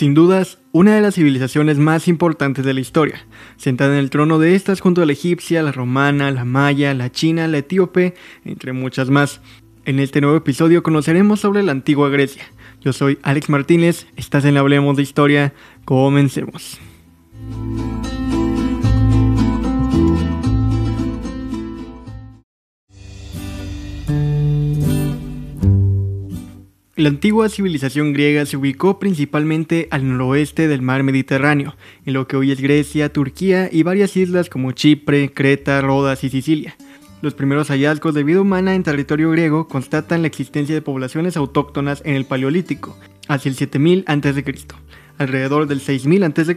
Sin 0.00 0.14
dudas, 0.14 0.56
una 0.72 0.94
de 0.94 1.02
las 1.02 1.16
civilizaciones 1.16 1.76
más 1.76 2.08
importantes 2.08 2.64
de 2.64 2.72
la 2.72 2.80
historia, 2.80 3.26
sentada 3.58 3.92
en 3.92 3.98
el 3.98 4.08
trono 4.08 4.38
de 4.38 4.54
estas 4.54 4.80
junto 4.80 5.02
a 5.02 5.04
la 5.04 5.12
egipcia, 5.12 5.62
la 5.62 5.72
romana, 5.72 6.30
la 6.30 6.46
maya, 6.46 6.94
la 6.94 7.12
china, 7.12 7.46
la 7.48 7.58
etíope, 7.58 8.14
entre 8.46 8.72
muchas 8.72 9.10
más. 9.10 9.42
En 9.84 9.98
este 9.98 10.22
nuevo 10.22 10.38
episodio 10.38 10.82
conoceremos 10.82 11.40
sobre 11.40 11.62
la 11.62 11.72
antigua 11.72 12.08
Grecia. 12.08 12.44
Yo 12.80 12.94
soy 12.94 13.18
Alex 13.20 13.50
Martínez, 13.50 14.06
estás 14.16 14.46
en 14.46 14.56
Hablemos 14.56 14.96
de 14.96 15.02
Historia, 15.02 15.52
comencemos. 15.84 16.80
La 27.00 27.08
antigua 27.08 27.48
civilización 27.48 28.12
griega 28.12 28.44
se 28.44 28.58
ubicó 28.58 28.98
principalmente 28.98 29.88
al 29.90 30.06
noroeste 30.06 30.68
del 30.68 30.82
mar 30.82 31.02
Mediterráneo, 31.02 31.74
en 32.04 32.12
lo 32.12 32.28
que 32.28 32.36
hoy 32.36 32.52
es 32.52 32.60
Grecia, 32.60 33.10
Turquía 33.10 33.70
y 33.72 33.84
varias 33.84 34.18
islas 34.18 34.50
como 34.50 34.72
Chipre, 34.72 35.32
Creta, 35.32 35.80
Rodas 35.80 36.24
y 36.24 36.28
Sicilia. 36.28 36.76
Los 37.22 37.32
primeros 37.32 37.68
hallazgos 37.68 38.12
de 38.12 38.22
vida 38.22 38.42
humana 38.42 38.74
en 38.74 38.82
territorio 38.82 39.30
griego 39.30 39.66
constatan 39.66 40.20
la 40.20 40.28
existencia 40.28 40.74
de 40.74 40.82
poblaciones 40.82 41.38
autóctonas 41.38 42.02
en 42.04 42.16
el 42.16 42.26
Paleolítico, 42.26 42.98
hacia 43.28 43.48
el 43.48 43.54
7000 43.54 44.04
a.C. 44.06 44.44
Alrededor 45.16 45.68
del 45.68 45.80
6000 45.80 46.24
a.C., 46.24 46.54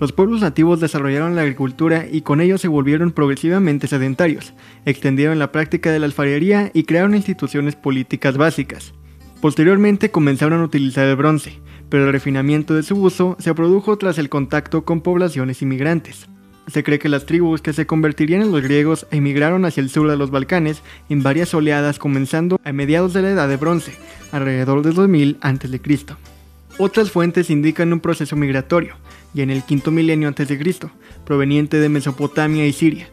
los 0.00 0.10
pueblos 0.10 0.40
nativos 0.40 0.80
desarrollaron 0.80 1.36
la 1.36 1.42
agricultura 1.42 2.04
y 2.10 2.22
con 2.22 2.40
ello 2.40 2.58
se 2.58 2.66
volvieron 2.66 3.12
progresivamente 3.12 3.86
sedentarios, 3.86 4.54
extendieron 4.86 5.38
la 5.38 5.52
práctica 5.52 5.92
de 5.92 6.00
la 6.00 6.06
alfarería 6.06 6.72
y 6.74 6.82
crearon 6.82 7.14
instituciones 7.14 7.76
políticas 7.76 8.36
básicas. 8.36 8.92
Posteriormente 9.40 10.10
comenzaron 10.10 10.60
a 10.60 10.64
utilizar 10.64 11.06
el 11.06 11.14
bronce, 11.14 11.60
pero 11.88 12.06
el 12.06 12.12
refinamiento 12.12 12.74
de 12.74 12.82
su 12.82 13.00
uso 13.00 13.36
se 13.38 13.54
produjo 13.54 13.96
tras 13.96 14.18
el 14.18 14.28
contacto 14.28 14.84
con 14.84 15.00
poblaciones 15.00 15.62
inmigrantes. 15.62 16.26
Se 16.66 16.82
cree 16.82 16.98
que 16.98 17.08
las 17.08 17.24
tribus 17.24 17.62
que 17.62 17.72
se 17.72 17.86
convertirían 17.86 18.42
en 18.42 18.50
los 18.50 18.62
griegos 18.62 19.06
emigraron 19.12 19.64
hacia 19.64 19.80
el 19.80 19.90
sur 19.90 20.10
de 20.10 20.16
los 20.16 20.32
Balcanes 20.32 20.82
en 21.08 21.22
varias 21.22 21.54
oleadas 21.54 22.00
comenzando 22.00 22.60
a 22.64 22.72
mediados 22.72 23.14
de 23.14 23.22
la 23.22 23.30
Edad 23.30 23.48
de 23.48 23.56
Bronce, 23.56 23.92
alrededor 24.32 24.82
de 24.82 24.90
2000 24.90 25.38
a.C. 25.40 25.80
Otras 26.76 27.10
fuentes 27.10 27.48
indican 27.48 27.92
un 27.92 28.00
proceso 28.00 28.34
migratorio, 28.34 28.96
ya 29.34 29.44
en 29.44 29.50
el 29.50 29.62
quinto 29.62 29.92
milenio 29.92 30.28
a.C., 30.28 30.58
proveniente 31.24 31.78
de 31.78 31.88
Mesopotamia 31.88 32.66
y 32.66 32.72
Siria, 32.72 33.08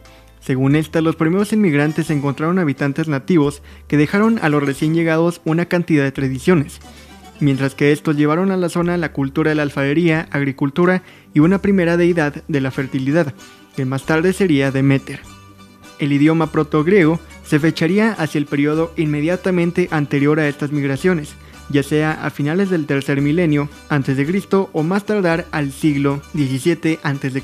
según 0.46 0.76
esta, 0.76 1.00
los 1.00 1.16
primeros 1.16 1.52
inmigrantes 1.52 2.08
encontraron 2.08 2.60
habitantes 2.60 3.08
nativos 3.08 3.62
que 3.88 3.96
dejaron 3.96 4.38
a 4.40 4.48
los 4.48 4.62
recién 4.62 4.94
llegados 4.94 5.40
una 5.44 5.66
cantidad 5.66 6.04
de 6.04 6.12
tradiciones, 6.12 6.78
mientras 7.40 7.74
que 7.74 7.90
estos 7.90 8.16
llevaron 8.16 8.52
a 8.52 8.56
la 8.56 8.68
zona 8.68 8.96
la 8.96 9.10
cultura 9.10 9.48
de 9.48 9.56
la 9.56 9.64
alfarería, 9.64 10.28
agricultura 10.30 11.02
y 11.34 11.40
una 11.40 11.60
primera 11.60 11.96
deidad 11.96 12.44
de 12.46 12.60
la 12.60 12.70
fertilidad, 12.70 13.34
que 13.74 13.86
más 13.86 14.06
tarde 14.06 14.32
sería 14.32 14.70
Demeter. 14.70 15.18
El 15.98 16.12
idioma 16.12 16.52
protogriego 16.52 17.18
se 17.44 17.58
fecharía 17.58 18.12
hacia 18.12 18.38
el 18.38 18.46
periodo 18.46 18.92
inmediatamente 18.96 19.88
anterior 19.90 20.38
a 20.38 20.46
estas 20.46 20.70
migraciones, 20.70 21.34
ya 21.70 21.82
sea 21.82 22.24
a 22.24 22.30
finales 22.30 22.70
del 22.70 22.86
tercer 22.86 23.20
milenio 23.20 23.68
a.C. 23.88 24.46
o 24.72 24.82
más 24.84 25.06
tardar 25.06 25.46
al 25.50 25.72
siglo 25.72 26.22
XVII 26.34 27.00
a.C. 27.02 27.42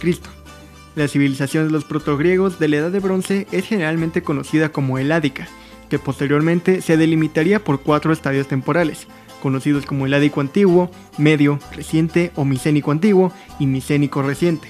La 0.94 1.08
civilización 1.08 1.66
de 1.66 1.72
los 1.72 1.84
protogriegos 1.84 2.58
de 2.58 2.68
la 2.68 2.76
Edad 2.76 2.90
de 2.90 3.00
Bronce 3.00 3.46
es 3.50 3.66
generalmente 3.66 4.22
conocida 4.22 4.70
como 4.70 4.98
heládica, 4.98 5.48
que 5.88 5.98
posteriormente 5.98 6.82
se 6.82 6.98
delimitaría 6.98 7.64
por 7.64 7.80
cuatro 7.80 8.12
estadios 8.12 8.46
temporales, 8.46 9.06
conocidos 9.42 9.86
como 9.86 10.04
heládico 10.04 10.42
antiguo, 10.42 10.90
medio, 11.16 11.58
reciente 11.74 12.30
o 12.34 12.44
micénico 12.44 12.90
antiguo 12.90 13.32
y 13.58 13.66
micénico 13.66 14.22
reciente. 14.22 14.68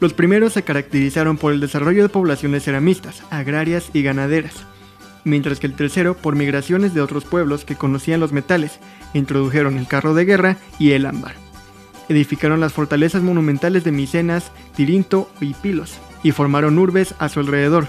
Los 0.00 0.12
primeros 0.12 0.52
se 0.52 0.64
caracterizaron 0.64 1.38
por 1.38 1.54
el 1.54 1.60
desarrollo 1.60 2.02
de 2.02 2.10
poblaciones 2.10 2.64
ceramistas, 2.64 3.22
agrarias 3.30 3.88
y 3.94 4.02
ganaderas, 4.02 4.66
mientras 5.24 5.60
que 5.60 5.66
el 5.66 5.76
tercero 5.76 6.14
por 6.14 6.36
migraciones 6.36 6.92
de 6.92 7.00
otros 7.00 7.24
pueblos 7.24 7.64
que 7.64 7.76
conocían 7.76 8.20
los 8.20 8.32
metales, 8.32 8.80
introdujeron 9.14 9.78
el 9.78 9.86
carro 9.86 10.12
de 10.12 10.26
guerra 10.26 10.58
y 10.78 10.90
el 10.90 11.06
ámbar 11.06 11.43
edificaron 12.08 12.60
las 12.60 12.72
fortalezas 12.72 13.22
monumentales 13.22 13.84
de 13.84 13.92
Micenas, 13.92 14.52
Tirinto 14.76 15.30
y 15.40 15.54
Pilos, 15.54 15.98
y 16.22 16.32
formaron 16.32 16.78
urbes 16.78 17.14
a 17.18 17.28
su 17.28 17.40
alrededor. 17.40 17.88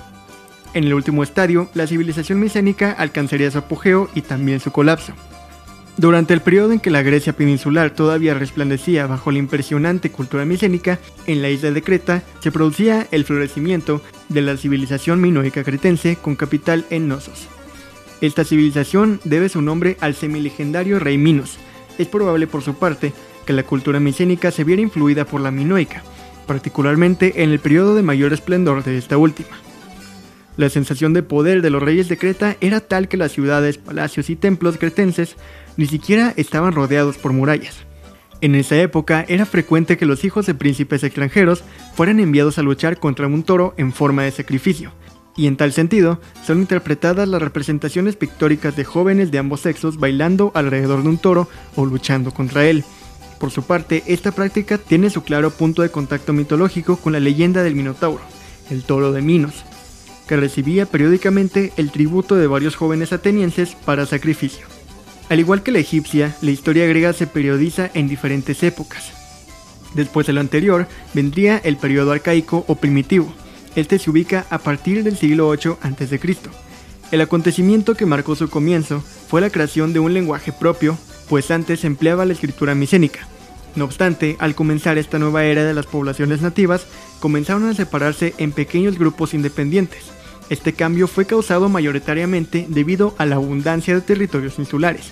En 0.73 0.83
el 0.83 0.93
último 0.93 1.23
estadio, 1.23 1.69
la 1.73 1.87
civilización 1.87 2.39
micénica 2.39 2.91
alcanzaría 2.91 3.51
su 3.51 3.59
apogeo 3.59 4.09
y 4.13 4.21
también 4.21 4.59
su 4.59 4.71
colapso. 4.71 5.13
Durante 5.97 6.33
el 6.33 6.41
periodo 6.41 6.73
en 6.73 6.81
que 6.81 6.89
la 6.89 7.03
Grecia 7.03 7.31
peninsular 7.31 7.91
todavía 7.91 8.33
resplandecía 8.33 9.07
bajo 9.07 9.31
la 9.31 9.37
impresionante 9.37 10.11
cultura 10.11 10.43
micénica, 10.43 10.99
en 11.25 11.41
la 11.41 11.49
isla 11.49 11.71
de 11.71 11.81
Creta 11.81 12.23
se 12.41 12.51
producía 12.51 13.07
el 13.11 13.23
florecimiento 13.23 14.01
de 14.27 14.41
la 14.41 14.57
civilización 14.57 15.21
minoica 15.21 15.63
cretense 15.63 16.17
con 16.17 16.35
capital 16.35 16.85
en 16.89 17.07
Nosos. 17.07 17.47
Esta 18.19 18.43
civilización 18.43 19.21
debe 19.23 19.47
su 19.47 19.61
nombre 19.61 19.95
al 20.01 20.15
semilegendario 20.15 20.99
rey 20.99 21.17
Minos. 21.17 21.57
Es 21.97 22.07
probable 22.07 22.47
por 22.47 22.61
su 22.61 22.73
parte 22.73 23.13
que 23.45 23.53
la 23.53 23.63
cultura 23.63 23.99
micénica 23.99 24.51
se 24.51 24.63
viera 24.63 24.81
influida 24.81 25.25
por 25.25 25.41
la 25.41 25.51
minoica, 25.51 26.03
particularmente 26.47 27.43
en 27.43 27.51
el 27.51 27.59
periodo 27.59 27.95
de 27.95 28.03
mayor 28.03 28.33
esplendor 28.33 28.83
de 28.83 28.97
esta 28.97 29.17
última. 29.17 29.57
La 30.57 30.69
sensación 30.69 31.13
de 31.13 31.23
poder 31.23 31.61
de 31.61 31.69
los 31.69 31.83
reyes 31.83 32.07
de 32.07 32.17
Creta 32.17 32.55
era 32.61 32.79
tal 32.79 33.07
que 33.07 33.17
las 33.17 33.33
ciudades, 33.33 33.77
palacios 33.77 34.29
y 34.29 34.35
templos 34.35 34.77
cretenses 34.77 35.35
ni 35.75 35.85
siquiera 35.85 36.33
estaban 36.37 36.73
rodeados 36.73 37.17
por 37.17 37.33
murallas. 37.33 37.85
En 38.41 38.55
esa 38.55 38.77
época 38.77 39.25
era 39.27 39.45
frecuente 39.45 39.97
que 39.97 40.05
los 40.05 40.23
hijos 40.23 40.45
de 40.45 40.55
príncipes 40.55 41.03
extranjeros 41.03 41.63
fueran 41.95 42.19
enviados 42.19 42.57
a 42.57 42.63
luchar 42.63 42.99
contra 42.99 43.27
un 43.27 43.43
toro 43.43 43.73
en 43.77 43.91
forma 43.91 44.23
de 44.23 44.31
sacrificio, 44.31 44.91
y 45.35 45.47
en 45.47 45.57
tal 45.57 45.73
sentido 45.73 46.21
son 46.45 46.59
interpretadas 46.59 47.27
las 47.27 47.41
representaciones 47.41 48.15
pictóricas 48.15 48.75
de 48.75 48.85
jóvenes 48.85 49.31
de 49.31 49.39
ambos 49.39 49.61
sexos 49.61 49.97
bailando 49.97 50.51
alrededor 50.53 51.03
de 51.03 51.09
un 51.09 51.17
toro 51.17 51.49
o 51.75 51.85
luchando 51.85 52.31
contra 52.31 52.65
él, 52.65 52.83
por 53.39 53.51
su 53.51 53.63
parte, 53.63 54.03
esta 54.07 54.31
práctica 54.31 54.77
tiene 54.77 55.09
su 55.09 55.23
claro 55.23 55.51
punto 55.51 55.81
de 55.81 55.91
contacto 55.91 56.33
mitológico 56.33 56.97
con 56.97 57.13
la 57.13 57.19
leyenda 57.19 57.63
del 57.63 57.75
Minotauro, 57.75 58.21
el 58.69 58.83
toro 58.83 59.11
de 59.11 59.21
Minos, 59.21 59.65
que 60.27 60.37
recibía 60.37 60.85
periódicamente 60.85 61.73
el 61.77 61.91
tributo 61.91 62.35
de 62.35 62.47
varios 62.47 62.75
jóvenes 62.75 63.13
atenienses 63.13 63.75
para 63.85 64.05
sacrificio. 64.05 64.65
Al 65.29 65.39
igual 65.39 65.63
que 65.63 65.71
la 65.71 65.79
egipcia, 65.79 66.35
la 66.41 66.51
historia 66.51 66.85
griega 66.85 67.11
se 67.13 67.27
periodiza 67.27 67.89
en 67.93 68.07
diferentes 68.07 68.63
épocas. 68.63 69.11
Después 69.93 70.27
de 70.27 70.33
lo 70.33 70.41
anterior, 70.41 70.87
vendría 71.13 71.57
el 71.57 71.77
periodo 71.77 72.11
arcaico 72.11 72.63
o 72.67 72.75
primitivo. 72.75 73.33
Este 73.75 73.97
se 73.97 74.09
ubica 74.09 74.45
a 74.49 74.59
partir 74.59 75.03
del 75.03 75.17
siglo 75.17 75.47
8 75.47 75.79
a.C. 75.81 76.19
El 77.11 77.21
acontecimiento 77.21 77.95
que 77.95 78.05
marcó 78.05 78.35
su 78.35 78.49
comienzo 78.49 79.01
fue 79.01 79.41
la 79.41 79.49
creación 79.49 79.93
de 79.93 79.99
un 79.99 80.13
lenguaje 80.13 80.51
propio, 80.51 80.97
pues 81.29 81.51
antes 81.51 81.81
se 81.81 81.87
empleaba 81.87 82.25
la 82.25 82.33
escritura 82.33 82.75
micénica. 82.75 83.27
No 83.75 83.85
obstante, 83.85 84.37
al 84.39 84.55
comenzar 84.55 84.97
esta 84.97 85.19
nueva 85.19 85.43
era 85.43 85.63
de 85.63 85.73
las 85.73 85.85
poblaciones 85.85 86.41
nativas, 86.41 86.85
comenzaron 87.19 87.67
a 87.67 87.73
separarse 87.73 88.33
en 88.37 88.51
pequeños 88.51 88.97
grupos 88.97 89.33
independientes. 89.33 90.05
Este 90.49 90.73
cambio 90.73 91.07
fue 91.07 91.25
causado 91.25 91.69
mayoritariamente 91.69 92.65
debido 92.69 93.15
a 93.17 93.25
la 93.25 93.35
abundancia 93.35 93.93
de 93.95 94.01
territorios 94.01 94.59
insulares. 94.59 95.11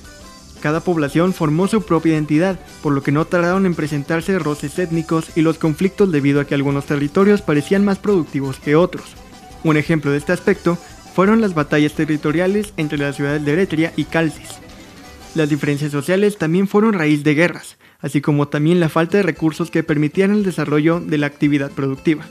Cada 0.62 0.80
población 0.80 1.34
formó 1.34 1.68
su 1.68 1.82
propia 1.82 2.14
identidad, 2.14 2.58
por 2.82 2.94
lo 2.94 3.04
que 3.04 3.12
no 3.12 3.26
tardaron 3.26 3.66
en 3.66 3.76
presentarse 3.76 4.40
roces 4.40 4.80
étnicos 4.80 5.26
y 5.36 5.42
los 5.42 5.58
conflictos 5.58 6.10
debido 6.10 6.40
a 6.40 6.46
que 6.46 6.56
algunos 6.56 6.86
territorios 6.86 7.42
parecían 7.42 7.84
más 7.84 8.00
productivos 8.00 8.60
que 8.60 8.78
otros. 8.78 9.04
Un 9.66 9.76
ejemplo 9.76 10.12
de 10.12 10.20
este 10.20 10.32
aspecto 10.32 10.78
fueron 11.14 11.42
las 11.42 11.54
batallas 11.54 11.94
territoriales 11.94 12.74
entre 12.78 12.98
las 12.98 13.18
ciudades 13.18 13.44
de 13.44 13.52
Eretria 13.52 13.92
y 13.98 14.06
Calcis, 14.06 14.63
las 15.36 15.50
diferencias 15.50 15.92
sociales 15.92 16.38
también 16.38 16.68
fueron 16.68 16.94
raíz 16.94 17.24
de 17.24 17.34
guerras, 17.34 17.78
así 18.00 18.22
como 18.22 18.48
también 18.48 18.80
la 18.80 18.90
falta 18.90 19.18
de 19.18 19.24
recursos 19.24 19.72
que 19.72 19.84
permitían 19.84 20.32
el 20.32 20.44
desarrollo 20.44 21.00
de 21.00 21.18
la 21.18 21.28
actividad 21.28 21.72
productiva. 21.72 22.26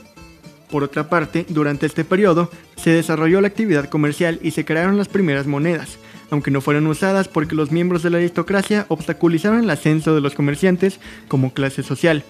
Por 0.71 0.83
otra 0.83 1.09
parte, 1.09 1.45
durante 1.49 1.85
este 1.85 2.05
periodo 2.05 2.49
se 2.77 2.91
desarrolló 2.91 3.41
la 3.41 3.47
actividad 3.47 3.89
comercial 3.89 4.39
y 4.41 4.51
se 4.51 4.65
crearon 4.65 4.97
las 4.97 5.09
primeras 5.09 5.47
monedas, 5.47 5.99
aunque 6.31 6.49
no 6.49 6.61
fueron 6.61 6.87
usadas 6.87 7.27
porque 7.27 7.55
los 7.55 7.71
miembros 7.71 8.03
de 8.03 8.09
la 8.09 8.17
aristocracia 8.17 8.85
obstaculizaron 8.87 9.59
el 9.63 9.69
ascenso 9.69 10.15
de 10.15 10.21
los 10.21 10.33
comerciantes 10.33 10.99
como 11.27 11.53
clase 11.53 11.83
social. 11.83 12.23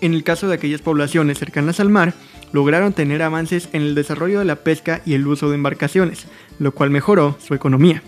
En 0.00 0.14
el 0.14 0.24
caso 0.24 0.48
de 0.48 0.54
aquellas 0.54 0.80
poblaciones 0.80 1.38
cercanas 1.38 1.80
al 1.80 1.90
mar, 1.90 2.14
lograron 2.52 2.94
tener 2.94 3.22
avances 3.22 3.68
en 3.72 3.82
el 3.82 3.94
desarrollo 3.94 4.38
de 4.38 4.44
la 4.44 4.56
pesca 4.56 5.02
y 5.04 5.14
el 5.14 5.26
uso 5.26 5.50
de 5.50 5.56
embarcaciones, 5.56 6.26
lo 6.58 6.72
cual 6.72 6.90
mejoró 6.90 7.36
su 7.40 7.54
economía. 7.54 8.02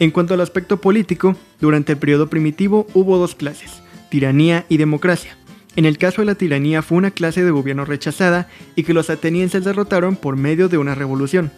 En 0.00 0.10
cuanto 0.10 0.32
al 0.32 0.40
aspecto 0.40 0.80
político, 0.80 1.36
durante 1.60 1.92
el 1.92 1.98
periodo 1.98 2.28
primitivo 2.28 2.86
hubo 2.94 3.18
dos 3.18 3.34
clases, 3.34 3.82
tiranía 4.08 4.64
y 4.70 4.78
democracia. 4.78 5.36
En 5.76 5.84
el 5.84 5.98
caso 5.98 6.22
de 6.22 6.26
la 6.26 6.34
tiranía 6.34 6.80
fue 6.80 6.96
una 6.96 7.10
clase 7.10 7.44
de 7.44 7.50
gobierno 7.50 7.84
rechazada 7.84 8.48
y 8.74 8.84
que 8.84 8.94
los 8.94 9.10
atenienses 9.10 9.62
derrotaron 9.62 10.16
por 10.16 10.36
medio 10.36 10.70
de 10.70 10.78
una 10.78 10.94
revolución. 10.94 11.52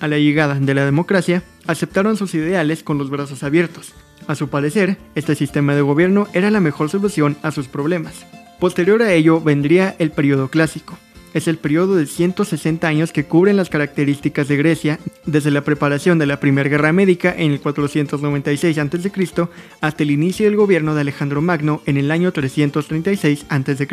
A 0.00 0.08
la 0.08 0.16
llegada 0.16 0.54
de 0.54 0.74
la 0.74 0.86
democracia, 0.86 1.42
aceptaron 1.66 2.16
sus 2.16 2.34
ideales 2.34 2.82
con 2.82 2.96
los 2.96 3.10
brazos 3.10 3.42
abiertos. 3.42 3.92
A 4.26 4.36
su 4.36 4.48
parecer, 4.48 4.96
este 5.14 5.34
sistema 5.34 5.74
de 5.74 5.82
gobierno 5.82 6.28
era 6.32 6.50
la 6.50 6.60
mejor 6.60 6.88
solución 6.88 7.36
a 7.42 7.50
sus 7.50 7.68
problemas. 7.68 8.26
Posterior 8.58 9.02
a 9.02 9.12
ello 9.12 9.38
vendría 9.40 9.96
el 9.98 10.12
periodo 10.12 10.48
clásico. 10.48 10.96
Es 11.34 11.48
el 11.48 11.56
periodo 11.56 11.96
de 11.96 12.06
160 12.06 12.86
años 12.86 13.12
que 13.12 13.24
cubren 13.24 13.56
las 13.56 13.70
características 13.70 14.48
de 14.48 14.56
Grecia 14.56 14.98
desde 15.24 15.50
la 15.50 15.62
preparación 15.62 16.18
de 16.18 16.26
la 16.26 16.40
Primera 16.40 16.68
Guerra 16.68 16.92
Médica 16.92 17.34
en 17.36 17.52
el 17.52 17.60
496 17.60 18.78
a.C. 18.78 19.48
hasta 19.80 20.02
el 20.02 20.10
inicio 20.10 20.46
del 20.46 20.56
gobierno 20.56 20.94
de 20.94 21.00
Alejandro 21.00 21.40
Magno 21.40 21.82
en 21.86 21.96
el 21.96 22.10
año 22.10 22.32
336 22.32 23.46
a.C. 23.48 23.88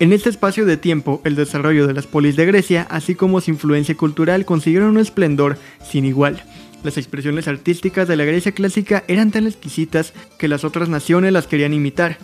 En 0.00 0.12
este 0.12 0.30
espacio 0.30 0.64
de 0.64 0.76
tiempo, 0.76 1.20
el 1.24 1.34
desarrollo 1.34 1.86
de 1.86 1.94
las 1.94 2.06
polis 2.06 2.36
de 2.36 2.46
Grecia, 2.46 2.86
así 2.88 3.14
como 3.14 3.40
su 3.40 3.50
influencia 3.50 3.96
cultural, 3.96 4.44
consiguieron 4.44 4.90
un 4.90 4.98
esplendor 4.98 5.58
sin 5.84 6.04
igual. 6.04 6.44
Las 6.84 6.96
expresiones 6.96 7.48
artísticas 7.48 8.06
de 8.06 8.16
la 8.16 8.24
Grecia 8.24 8.52
clásica 8.52 9.02
eran 9.08 9.32
tan 9.32 9.48
exquisitas 9.48 10.12
que 10.38 10.46
las 10.46 10.62
otras 10.62 10.88
naciones 10.88 11.32
las 11.32 11.48
querían 11.48 11.74
imitar. 11.74 12.18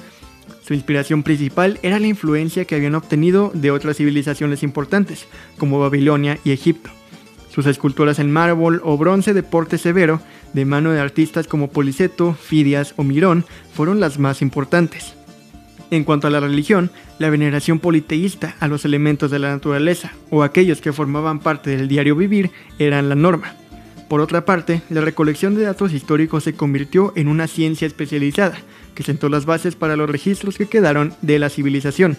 Su 0.67 0.73
inspiración 0.73 1.23
principal 1.23 1.79
era 1.83 1.99
la 1.99 2.07
influencia 2.07 2.65
que 2.65 2.75
habían 2.75 2.95
obtenido 2.95 3.51
de 3.53 3.71
otras 3.71 3.99
civilizaciones 3.99 4.63
importantes, 4.63 5.27
como 5.59 5.79
Babilonia 5.79 6.39
y 6.43 6.53
Egipto. 6.53 6.91
Sus 7.51 7.67
esculturas 7.67 8.19
en 8.19 8.33
mármol 8.33 8.81
o 8.83 8.97
bronce 8.97 9.35
de 9.35 9.43
porte 9.43 9.77
severo, 9.77 10.23
de 10.55 10.65
mano 10.65 10.91
de 10.93 11.01
artistas 11.01 11.47
como 11.47 11.69
Policeto, 11.69 12.33
Fidias 12.33 12.95
o 12.97 13.05
Mirón, 13.05 13.45
fueron 13.75 14.01
las 14.01 14.19
más 14.19 14.41
importantes. 14.41 15.15
En 15.91 16.03
cuanto 16.03 16.29
a 16.29 16.31
la 16.31 16.41
religión, 16.41 16.91
la 17.19 17.29
veneración 17.29 17.79
politeísta 17.79 18.57
a 18.59 18.67
los 18.67 18.87
elementos 18.87 19.31
de 19.31 19.41
la 19.41 19.51
naturaleza 19.51 20.13
o 20.31 20.43
aquellos 20.43 20.81
que 20.81 20.95
formaban 20.95 21.41
parte 21.41 21.77
del 21.77 21.89
diario 21.89 22.17
vivir 22.17 22.51
eran 22.79 23.11
la 23.11 23.15
norma. 23.15 23.55
Por 24.09 24.23
otra 24.23 24.45
parte, 24.45 24.83
la 24.89 25.03
recolección 25.03 25.55
de 25.55 25.65
datos 25.65 25.93
históricos 25.93 26.45
se 26.45 26.55
convirtió 26.55 27.13
en 27.17 27.29
una 27.29 27.49
ciencia 27.49 27.87
especializada, 27.87 28.57
que 28.95 29.03
sentó 29.03 29.29
las 29.29 29.47
bases 29.47 29.77
para 29.77 29.97
los 29.97 30.09
registros 30.09 30.57
que 30.57 30.67
quedaron 30.67 31.15
de 31.23 31.39
la 31.39 31.51
civilización. 31.51 32.17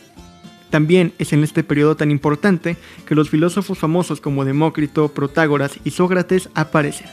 También 0.69 1.13
es 1.19 1.31
en 1.31 1.43
este 1.43 1.63
periodo 1.63 1.95
tan 1.95 2.11
importante 2.11 2.75
que 3.05 3.15
los 3.15 3.29
filósofos 3.29 3.77
famosos 3.77 4.19
como 4.19 4.45
Demócrito, 4.45 5.09
Protágoras 5.09 5.79
y 5.83 5.91
Sócrates 5.91 6.49
aparecen. 6.53 7.07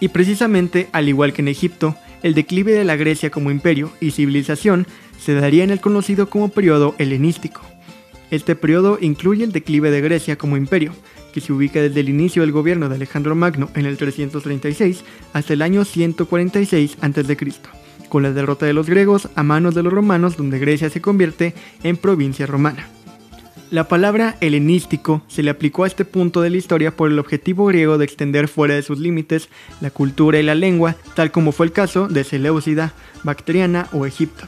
Y 0.00 0.08
precisamente, 0.08 0.88
al 0.92 1.08
igual 1.08 1.32
que 1.32 1.42
en 1.42 1.48
Egipto, 1.48 1.96
el 2.22 2.34
declive 2.34 2.72
de 2.72 2.84
la 2.84 2.96
Grecia 2.96 3.30
como 3.30 3.50
imperio 3.50 3.92
y 4.00 4.12
civilización 4.12 4.86
se 5.18 5.34
daría 5.34 5.64
en 5.64 5.70
el 5.70 5.80
conocido 5.80 6.28
como 6.28 6.48
periodo 6.48 6.94
helenístico. 6.98 7.62
Este 8.30 8.56
periodo 8.56 8.98
incluye 9.00 9.44
el 9.44 9.52
declive 9.52 9.90
de 9.90 10.00
Grecia 10.00 10.36
como 10.36 10.56
imperio, 10.56 10.92
que 11.32 11.40
se 11.40 11.52
ubica 11.52 11.80
desde 11.80 12.00
el 12.00 12.08
inicio 12.08 12.42
del 12.42 12.52
gobierno 12.52 12.88
de 12.88 12.96
Alejandro 12.96 13.34
Magno 13.34 13.68
en 13.74 13.86
el 13.86 13.96
336 13.96 15.04
hasta 15.32 15.52
el 15.52 15.62
año 15.62 15.84
146 15.84 16.96
a.C., 17.00 17.36
con 18.16 18.22
la 18.22 18.32
derrota 18.32 18.64
de 18.64 18.72
los 18.72 18.88
griegos 18.88 19.28
a 19.34 19.42
manos 19.42 19.74
de 19.74 19.82
los 19.82 19.92
romanos 19.92 20.38
donde 20.38 20.58
Grecia 20.58 20.88
se 20.88 21.02
convierte 21.02 21.52
en 21.82 21.98
provincia 21.98 22.46
romana. 22.46 22.88
La 23.70 23.88
palabra 23.88 24.38
helenístico 24.40 25.20
se 25.28 25.42
le 25.42 25.50
aplicó 25.50 25.84
a 25.84 25.86
este 25.86 26.06
punto 26.06 26.40
de 26.40 26.48
la 26.48 26.56
historia 26.56 26.96
por 26.96 27.10
el 27.10 27.18
objetivo 27.18 27.66
griego 27.66 27.98
de 27.98 28.06
extender 28.06 28.48
fuera 28.48 28.74
de 28.74 28.80
sus 28.80 29.00
límites 29.00 29.50
la 29.82 29.90
cultura 29.90 30.40
y 30.40 30.44
la 30.44 30.54
lengua, 30.54 30.96
tal 31.14 31.30
como 31.30 31.52
fue 31.52 31.66
el 31.66 31.72
caso 31.72 32.08
de 32.08 32.24
Seleucida, 32.24 32.94
Bactriana 33.22 33.86
o 33.92 34.06
Egipto. 34.06 34.46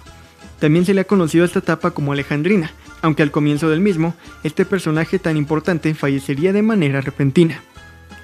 También 0.60 0.86
se 0.86 0.94
le 0.94 1.02
ha 1.02 1.06
conocido 1.06 1.44
esta 1.44 1.58
etapa 1.58 1.90
como 1.90 2.12
Alejandrina, 2.12 2.72
aunque 3.02 3.22
al 3.22 3.30
comienzo 3.30 3.68
del 3.68 3.82
mismo, 3.82 4.14
este 4.44 4.64
personaje 4.64 5.18
tan 5.18 5.36
importante 5.36 5.92
fallecería 5.94 6.54
de 6.54 6.62
manera 6.62 7.02
repentina. 7.02 7.60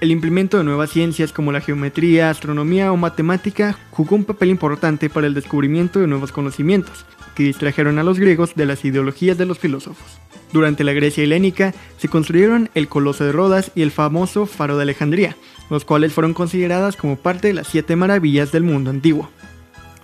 El 0.05 0.11
implemento 0.11 0.59
de 0.59 0.65
nuevas 0.65 0.91
ciencias 0.91 1.33
como 1.33 1.51
la 1.51 1.62
geometría, 1.62 2.29
astronomía 2.29 2.93
o 2.93 2.97
matemática 2.99 3.79
jugó 3.91 4.17
un 4.17 4.25
papel 4.25 4.51
importante 4.51 5.09
para 5.09 5.27
el 5.27 5.33
descubrimiento 5.33 5.99
de 5.99 6.06
nuevos 6.06 6.31
conocimientos, 6.31 7.06
que 7.35 7.45
distrajeron 7.45 7.99
a 7.99 8.03
los 8.03 8.19
griegos 8.19 8.55
de 8.55 8.67
las 8.67 8.85
ideologías 8.85 9.39
de 9.39 9.47
los 9.47 9.59
filósofos. 9.59 10.21
Durante 10.53 10.85
la 10.85 10.93
Grecia 10.93 11.25
helénica 11.25 11.73
se 11.97 12.09
construyeron 12.09 12.69
el 12.75 12.87
Coloso 12.87 13.25
de 13.25 13.33
Rodas 13.33 13.73
y 13.75 13.81
el 13.81 13.93
famoso 13.93 14.45
Faro 14.45 14.77
de 14.77 14.83
Alejandría, 14.83 15.39
los 15.71 15.87
cuales 15.87 16.12
fueron 16.12 16.35
consideradas 16.35 16.97
como 16.97 17.17
parte 17.17 17.49
de 17.49 17.55
las 17.55 17.69
siete 17.69 17.97
maravillas 17.97 18.53
del 18.53 18.65
mundo 18.65 18.91
antiguo. 18.91 19.31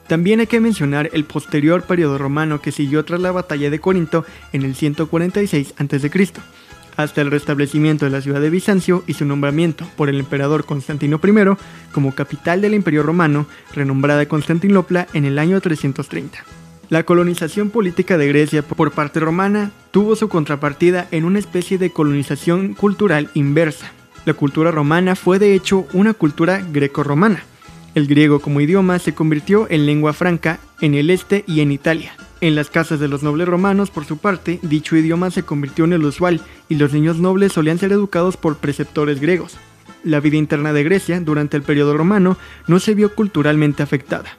También 0.09 0.41
hay 0.41 0.47
que 0.47 0.61
mencionar 0.61 1.11
el 1.13 1.27
posterior 1.27 1.83
periodo 1.83 2.17
romano 2.17 2.63
que 2.63 2.73
siguió 2.73 3.05
tras 3.05 3.21
la 3.21 3.33
batalla 3.33 3.69
de 3.69 3.81
Corinto 3.81 4.25
en 4.55 4.63
el 4.63 4.75
146 4.75 5.75
a.C., 5.77 6.11
hasta 7.03 7.21
el 7.21 7.31
restablecimiento 7.31 8.05
de 8.05 8.11
la 8.11 8.21
ciudad 8.21 8.41
de 8.41 8.51
Bizancio 8.51 9.05
y 9.07 9.15
su 9.15 9.25
nombramiento 9.25 9.87
por 9.97 10.09
el 10.09 10.19
emperador 10.19 10.65
Constantino 10.65 11.21
I 11.23 11.57
como 11.93 12.15
capital 12.15 12.61
del 12.61 12.75
Imperio 12.75 13.03
Romano, 13.03 13.47
renombrada 13.75 14.27
Constantinopla 14.27 15.07
en 15.13 15.25
el 15.25 15.39
año 15.39 15.61
330. 15.61 16.45
La 16.89 17.05
colonización 17.05 17.71
política 17.71 18.19
de 18.19 18.29
Grecia 18.29 18.63
por 18.63 18.93
parte 18.93 19.21
romana 19.21 19.71
tuvo 19.91 20.17
su 20.17 20.29
contrapartida 20.29 21.07
en 21.11 21.25
una 21.25 21.39
especie 21.39 21.79
de 21.79 21.91
colonización 21.91 22.75
cultural 22.75 23.31
inversa. 23.35 23.93
La 24.25 24.35
cultura 24.35 24.71
romana 24.71 25.15
fue 25.17 25.39
de 25.39 25.55
hecho 25.55 25.87
una 25.93 26.15
cultura 26.15 26.63
greco-romana, 26.73 27.45
el 27.95 28.07
griego 28.07 28.41
como 28.41 28.61
idioma 28.61 28.99
se 28.99 29.15
convirtió 29.15 29.67
en 29.69 29.85
lengua 29.87 30.13
franca 30.13 30.61
en 30.81 30.95
el 30.95 31.11
este 31.11 31.45
y 31.47 31.61
en 31.61 31.73
Italia. 31.73 32.13
En 32.43 32.55
las 32.55 32.71
casas 32.71 32.99
de 32.99 33.09
los 33.09 33.23
nobles 33.23 33.47
romanos, 33.47 33.91
por 33.91 34.07
su 34.07 34.17
parte, 34.17 34.61
dicho 34.63 34.97
idioma 34.97 35.31
se 35.31 35.43
convirtió 35.43 35.85
en 35.85 35.93
el 35.93 36.05
usual 36.05 36.41
y 36.71 36.77
los 36.77 36.95
niños 36.95 37.19
nobles 37.19 37.53
solían 37.53 37.79
ser 37.79 37.93
educados 37.93 38.39
por 38.39 38.57
preceptores 38.57 39.21
griegos. 39.21 39.59
La 40.05 40.21
vida 40.21 40.39
interna 40.39 40.73
de 40.73 40.83
Grecia 40.83 41.21
durante 41.21 41.59
el 41.59 41.63
periodo 41.63 41.95
romano 41.99 42.39
no 42.67 42.81
se 42.81 42.95
vio 42.95 43.15
culturalmente 43.15 43.83
afectada. 43.83 44.31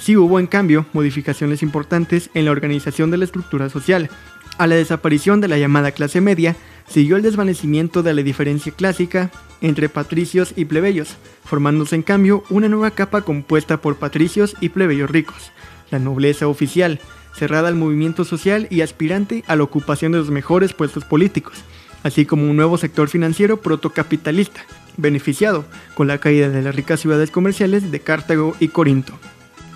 Sí 0.00 0.16
hubo, 0.16 0.40
en 0.40 0.48
cambio, 0.48 0.86
modificaciones 0.92 1.62
importantes 1.62 2.28
en 2.34 2.44
la 2.46 2.50
organización 2.50 3.12
de 3.12 3.18
la 3.18 3.24
estructura 3.24 3.68
social. 3.68 4.10
A 4.58 4.66
la 4.66 4.74
desaparición 4.74 5.40
de 5.40 5.46
la 5.46 5.56
llamada 5.56 5.92
clase 5.92 6.20
media, 6.20 6.56
siguió 6.88 7.16
el 7.16 7.22
desvanecimiento 7.22 8.02
de 8.02 8.14
la 8.14 8.22
diferencia 8.22 8.72
clásica 8.72 9.30
entre 9.60 9.88
patricios 9.88 10.52
y 10.56 10.64
plebeyos, 10.64 11.16
formándose 11.44 11.94
en 11.94 12.02
cambio 12.02 12.42
una 12.50 12.68
nueva 12.68 12.90
capa 12.90 13.22
compuesta 13.22 13.80
por 13.80 13.94
patricios 13.96 14.56
y 14.60 14.70
plebeyos 14.70 15.08
ricos, 15.08 15.52
la 15.92 16.00
nobleza 16.00 16.48
oficial, 16.48 17.00
cerrada 17.34 17.68
al 17.68 17.74
movimiento 17.74 18.24
social 18.24 18.66
y 18.70 18.80
aspirante 18.80 19.44
a 19.46 19.56
la 19.56 19.64
ocupación 19.64 20.12
de 20.12 20.18
los 20.18 20.30
mejores 20.30 20.72
puestos 20.72 21.04
políticos, 21.04 21.54
así 22.02 22.26
como 22.26 22.48
un 22.48 22.56
nuevo 22.56 22.78
sector 22.78 23.08
financiero 23.08 23.60
protocapitalista, 23.60 24.64
beneficiado 24.96 25.64
con 25.94 26.06
la 26.06 26.18
caída 26.18 26.48
de 26.48 26.62
las 26.62 26.74
ricas 26.74 27.00
ciudades 27.00 27.30
comerciales 27.30 27.90
de 27.90 28.00
Cartago 28.00 28.54
y 28.60 28.68
Corinto. 28.68 29.12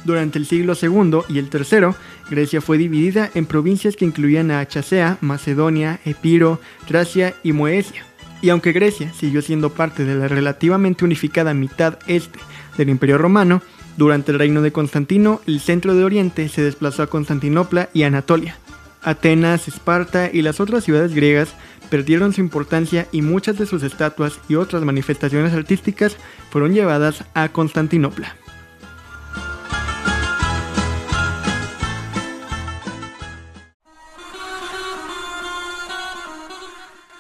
Durante 0.04 0.38
el 0.38 0.46
siglo 0.46 0.74
II 0.80 1.20
y 1.28 1.38
el 1.38 1.50
III, 1.52 1.94
Grecia 2.30 2.60
fue 2.60 2.78
dividida 2.78 3.30
en 3.34 3.46
provincias 3.46 3.96
que 3.96 4.04
incluían 4.04 4.50
a 4.50 4.66
Chacea, 4.66 5.18
Macedonia, 5.20 6.00
Epiro, 6.04 6.60
Tracia 6.86 7.34
y 7.42 7.52
Moesia. 7.52 8.06
Y 8.40 8.50
aunque 8.50 8.72
Grecia 8.72 9.12
siguió 9.12 9.42
siendo 9.42 9.70
parte 9.70 10.04
de 10.04 10.14
la 10.14 10.28
relativamente 10.28 11.04
unificada 11.04 11.52
mitad 11.52 11.98
este 12.06 12.38
del 12.76 12.88
Imperio 12.88 13.18
Romano, 13.18 13.60
durante 13.98 14.30
el 14.30 14.38
reino 14.38 14.62
de 14.62 14.70
Constantino, 14.70 15.40
el 15.48 15.58
centro 15.58 15.92
de 15.92 16.04
Oriente 16.04 16.48
se 16.48 16.62
desplazó 16.62 17.02
a 17.02 17.08
Constantinopla 17.08 17.88
y 17.92 18.04
Anatolia. 18.04 18.56
Atenas, 19.02 19.66
Esparta 19.66 20.30
y 20.32 20.42
las 20.42 20.60
otras 20.60 20.84
ciudades 20.84 21.16
griegas 21.16 21.52
perdieron 21.90 22.32
su 22.32 22.40
importancia 22.40 23.08
y 23.10 23.22
muchas 23.22 23.58
de 23.58 23.66
sus 23.66 23.82
estatuas 23.82 24.38
y 24.48 24.54
otras 24.54 24.84
manifestaciones 24.84 25.52
artísticas 25.52 26.16
fueron 26.50 26.74
llevadas 26.74 27.24
a 27.34 27.48
Constantinopla. 27.48 28.36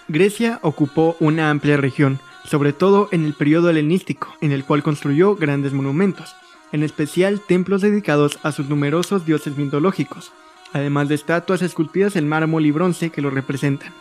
Grecia 0.06 0.60
ocupó 0.62 1.16
una 1.18 1.50
amplia 1.50 1.76
región, 1.76 2.20
sobre 2.44 2.72
todo 2.72 3.08
en 3.10 3.24
el 3.24 3.34
periodo 3.34 3.68
helenístico, 3.68 4.32
en 4.40 4.52
el 4.52 4.64
cual 4.64 4.84
construyó 4.84 5.34
grandes 5.34 5.72
monumentos, 5.72 6.36
en 6.72 6.82
especial 6.82 7.40
templos 7.40 7.82
dedicados 7.82 8.38
a 8.42 8.52
sus 8.52 8.68
numerosos 8.68 9.24
dioses 9.26 9.56
mitológicos, 9.56 10.32
además 10.72 11.08
de 11.08 11.14
estatuas 11.14 11.62
esculpidas 11.62 12.16
en 12.16 12.28
mármol 12.28 12.66
y 12.66 12.70
bronce 12.70 13.10
que 13.10 13.22
lo 13.22 13.30
representan. 13.30 13.92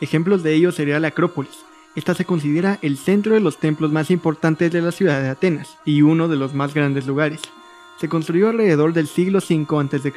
Ejemplos 0.00 0.42
de 0.42 0.54
ello 0.54 0.72
sería 0.72 1.00
la 1.00 1.08
Acrópolis. 1.08 1.64
Esta 1.94 2.14
se 2.14 2.24
considera 2.24 2.78
el 2.82 2.98
centro 2.98 3.34
de 3.34 3.40
los 3.40 3.58
templos 3.58 3.90
más 3.90 4.10
importantes 4.10 4.70
de 4.70 4.82
la 4.82 4.92
ciudad 4.92 5.22
de 5.22 5.30
Atenas 5.30 5.78
y 5.84 6.02
uno 6.02 6.28
de 6.28 6.36
los 6.36 6.52
más 6.52 6.74
grandes 6.74 7.06
lugares. 7.06 7.40
Se 7.98 8.08
construyó 8.08 8.50
alrededor 8.50 8.92
del 8.92 9.06
siglo 9.06 9.38
V 9.38 9.66
a.C 9.70 10.12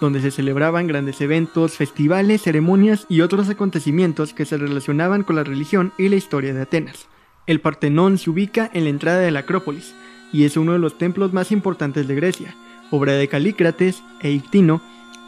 donde 0.00 0.20
se 0.20 0.30
celebraban 0.30 0.86
grandes 0.86 1.20
eventos, 1.20 1.76
festivales, 1.76 2.42
ceremonias 2.42 3.06
y 3.08 3.20
otros 3.22 3.48
acontecimientos 3.48 4.34
que 4.34 4.44
se 4.44 4.58
relacionaban 4.58 5.22
con 5.22 5.36
la 5.36 5.44
religión 5.44 5.92
y 5.96 6.08
la 6.08 6.16
historia 6.16 6.52
de 6.52 6.62
Atenas. 6.62 7.08
El 7.46 7.60
Partenón 7.60 8.18
se 8.18 8.30
ubica 8.30 8.70
en 8.72 8.84
la 8.84 8.90
entrada 8.90 9.20
de 9.20 9.30
la 9.30 9.40
Acrópolis 9.40 9.94
y 10.32 10.44
es 10.44 10.56
uno 10.56 10.72
de 10.72 10.78
los 10.78 10.98
templos 10.98 11.32
más 11.32 11.52
importantes 11.52 12.08
de 12.08 12.14
Grecia, 12.14 12.54
obra 12.90 13.12
de 13.12 13.28
Calícrates 13.28 14.02
e 14.20 14.30
Ictino 14.30 14.80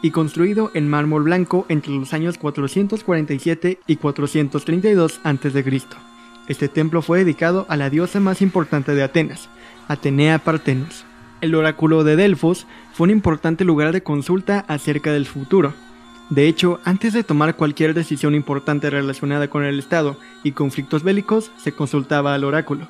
y 0.03 0.11
construido 0.11 0.71
en 0.75 0.89
mármol 0.89 1.25
blanco 1.25 1.67
entre 1.69 1.93
los 1.93 2.13
años 2.13 2.39
447 2.39 3.81
y 3.87 3.97
432 3.97 5.21
a.C. 5.25 5.83
Este 6.49 6.69
templo 6.69 7.03
fue 7.03 7.19
dedicado 7.19 7.67
a 7.69 7.77
la 7.77 7.91
diosa 7.91 8.21
más 8.21 8.41
importante 8.41 8.95
de 8.95 9.03
Atenas, 9.03 9.49
Atenea 9.89 10.39
Partenos. 10.39 11.05
El 11.41 11.55
oráculo 11.55 12.05
de 12.05 12.17
Delfos 12.17 12.67
fue 12.93 13.05
un 13.05 13.11
importante 13.11 13.65
lugar 13.65 13.93
de 13.93 14.03
consulta 14.03 14.65
acerca 14.67 15.13
del 15.13 15.27
futuro. 15.27 15.75
De 16.31 16.47
hecho, 16.47 16.81
antes 16.85 17.13
de 17.13 17.25
tomar 17.25 17.57
cualquier 17.57 17.95
decisión 17.95 18.35
importante 18.35 18.91
relacionada 18.91 19.49
con 19.49 19.65
el 19.65 19.79
Estado 19.79 20.17
y 20.43 20.53
conflictos 20.53 21.03
bélicos, 21.03 21.51
se 21.57 21.73
consultaba 21.73 22.35
al 22.35 22.45
oráculo. 22.45 22.89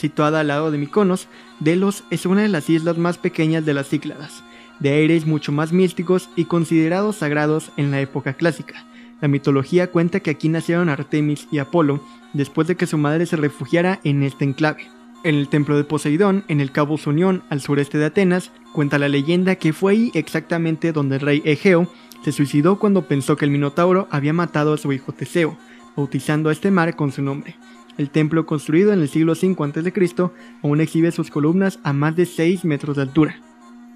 Situada 0.00 0.40
al 0.40 0.48
lado 0.48 0.70
de 0.70 0.78
Mykonos, 0.78 1.28
Delos 1.58 2.04
es 2.08 2.24
una 2.24 2.40
de 2.40 2.48
las 2.48 2.70
islas 2.70 2.96
más 2.96 3.18
pequeñas 3.18 3.66
de 3.66 3.74
las 3.74 3.90
Cícladas, 3.90 4.42
de 4.78 4.94
aires 4.94 5.26
mucho 5.26 5.52
más 5.52 5.74
místicos 5.74 6.30
y 6.36 6.46
considerados 6.46 7.16
sagrados 7.16 7.70
en 7.76 7.90
la 7.90 8.00
época 8.00 8.32
clásica. 8.32 8.86
La 9.20 9.28
mitología 9.28 9.90
cuenta 9.90 10.20
que 10.20 10.30
aquí 10.30 10.48
nacieron 10.48 10.88
Artemis 10.88 11.48
y 11.52 11.58
Apolo 11.58 12.02
después 12.32 12.66
de 12.66 12.76
que 12.76 12.86
su 12.86 12.96
madre 12.96 13.26
se 13.26 13.36
refugiara 13.36 14.00
en 14.02 14.22
este 14.22 14.46
enclave. 14.46 14.88
En 15.22 15.34
el 15.34 15.48
templo 15.48 15.76
de 15.76 15.84
Poseidón, 15.84 16.44
en 16.48 16.62
el 16.62 16.72
Cabo 16.72 16.96
Sunión, 16.96 17.42
al 17.50 17.60
sureste 17.60 17.98
de 17.98 18.06
Atenas, 18.06 18.52
cuenta 18.72 18.98
la 18.98 19.10
leyenda 19.10 19.56
que 19.56 19.74
fue 19.74 19.92
ahí 19.92 20.10
exactamente 20.14 20.92
donde 20.92 21.16
el 21.16 21.20
rey 21.20 21.42
Egeo 21.44 21.92
se 22.24 22.32
suicidó 22.32 22.78
cuando 22.78 23.06
pensó 23.06 23.36
que 23.36 23.44
el 23.44 23.50
Minotauro 23.50 24.08
había 24.10 24.32
matado 24.32 24.72
a 24.72 24.78
su 24.78 24.94
hijo 24.94 25.12
Teseo, 25.12 25.58
bautizando 25.94 26.48
a 26.48 26.52
este 26.52 26.70
mar 26.70 26.96
con 26.96 27.12
su 27.12 27.20
nombre. 27.20 27.54
El 28.00 28.08
templo 28.08 28.46
construido 28.46 28.94
en 28.94 29.00
el 29.00 29.10
siglo 29.10 29.32
V 29.32 29.54
a.C. 29.62 30.30
aún 30.62 30.80
exhibe 30.80 31.12
sus 31.12 31.30
columnas 31.30 31.78
a 31.82 31.92
más 31.92 32.16
de 32.16 32.24
6 32.24 32.64
metros 32.64 32.96
de 32.96 33.02
altura. 33.02 33.38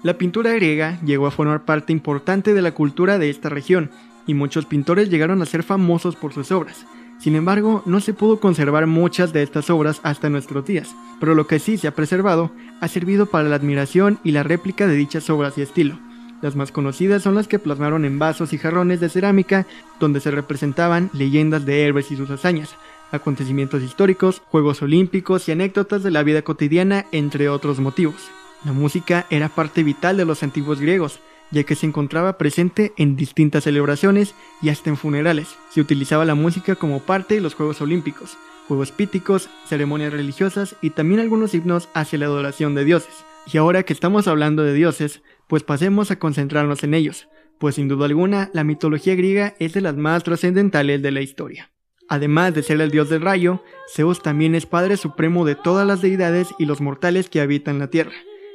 La 0.03 0.19
pintura 0.19 0.53
griega 0.53 1.01
llegó 1.03 1.25
a 1.25 1.31
formar 1.31 1.65
parte 1.65 1.91
importante 1.91 2.53
de 2.53 2.61
la 2.61 2.71
cultura 2.71 3.17
de 3.17 3.31
esta 3.31 3.49
región, 3.49 3.89
y 4.27 4.35
muchos 4.35 4.67
pintores 4.67 5.09
llegaron 5.09 5.41
a 5.41 5.47
ser 5.47 5.63
famosos 5.63 6.15
por 6.15 6.33
sus 6.33 6.51
obras, 6.51 6.85
sin 7.17 7.35
embargo, 7.35 7.81
no 7.87 7.99
se 7.99 8.13
pudo 8.13 8.39
conservar 8.39 8.85
muchas 8.85 9.33
de 9.33 9.41
estas 9.41 9.71
obras 9.71 10.01
hasta 10.03 10.29
nuestros 10.29 10.67
días, 10.67 10.95
pero 11.19 11.33
lo 11.33 11.47
que 11.47 11.57
sí 11.57 11.79
se 11.79 11.87
ha 11.87 11.95
preservado 11.95 12.51
ha 12.81 12.87
servido 12.87 13.25
para 13.25 13.49
la 13.49 13.55
admiración 13.55 14.19
y 14.23 14.33
la 14.33 14.43
réplica 14.43 14.85
de 14.85 14.93
dichas 14.93 15.31
obras 15.31 15.57
y 15.57 15.63
estilo. 15.63 15.97
Las 16.43 16.55
más 16.55 16.71
conocidas 16.71 17.23
son 17.23 17.33
las 17.33 17.47
que 17.47 17.57
plasmaron 17.57 18.05
en 18.05 18.19
vasos 18.19 18.53
y 18.53 18.59
jarrones 18.59 18.99
de 18.99 19.09
cerámica, 19.09 19.65
donde 19.99 20.19
se 20.19 20.29
representaban 20.29 21.09
leyendas 21.11 21.65
de 21.65 21.85
héroes 21.87 22.11
y 22.11 22.17
sus 22.17 22.29
hazañas, 22.29 22.75
acontecimientos 23.15 23.81
históricos, 23.81 24.41
juegos 24.49 24.81
olímpicos 24.81 25.47
y 25.47 25.51
anécdotas 25.51 26.03
de 26.03 26.11
la 26.11 26.23
vida 26.23 26.41
cotidiana, 26.41 27.05
entre 27.11 27.49
otros 27.49 27.79
motivos. 27.79 28.29
La 28.63 28.71
música 28.71 29.25
era 29.29 29.49
parte 29.49 29.83
vital 29.83 30.17
de 30.17 30.25
los 30.25 30.43
antiguos 30.43 30.79
griegos, 30.79 31.19
ya 31.51 31.63
que 31.63 31.75
se 31.75 31.85
encontraba 31.85 32.37
presente 32.37 32.93
en 32.97 33.15
distintas 33.15 33.63
celebraciones 33.63 34.33
y 34.61 34.69
hasta 34.69 34.89
en 34.89 34.97
funerales. 34.97 35.55
Se 35.69 35.81
utilizaba 35.81 36.25
la 36.25 36.35
música 36.35 36.75
como 36.75 36.99
parte 36.99 37.35
de 37.35 37.41
los 37.41 37.53
Juegos 37.53 37.81
Olímpicos, 37.81 38.37
juegos 38.67 38.91
píticos, 38.91 39.49
ceremonias 39.67 40.13
religiosas 40.13 40.75
y 40.81 40.89
también 40.89 41.19
algunos 41.19 41.53
himnos 41.53 41.89
hacia 41.93 42.19
la 42.19 42.25
adoración 42.25 42.75
de 42.75 42.85
dioses. 42.85 43.25
Y 43.51 43.57
ahora 43.57 43.83
que 43.83 43.93
estamos 43.93 44.27
hablando 44.27 44.63
de 44.63 44.73
dioses, 44.73 45.21
pues 45.47 45.63
pasemos 45.63 46.09
a 46.09 46.17
concentrarnos 46.17 46.83
en 46.83 46.95
ellos, 46.95 47.27
pues 47.59 47.75
sin 47.75 47.87
duda 47.87 48.05
alguna 48.05 48.49
la 48.53 48.63
mitología 48.63 49.15
griega 49.15 49.55
es 49.59 49.73
de 49.73 49.81
las 49.81 49.95
más 49.95 50.23
trascendentales 50.23 51.01
de 51.01 51.11
la 51.11 51.21
historia. 51.21 51.71
Además 52.07 52.53
de 52.53 52.61
ser 52.61 52.79
el 52.81 52.91
dios 52.91 53.09
del 53.09 53.21
rayo, 53.21 53.63
Zeus 53.91 54.21
también 54.21 54.53
es 54.53 54.65
padre 54.65 54.97
supremo 54.97 55.45
de 55.45 55.55
todas 55.55 55.87
las 55.87 56.01
deidades 56.01 56.49
y 56.59 56.65
los 56.65 56.81
mortales 56.81 57.29
que 57.29 57.41
habitan 57.41 57.79
la 57.79 57.89
tierra. 57.89 58.13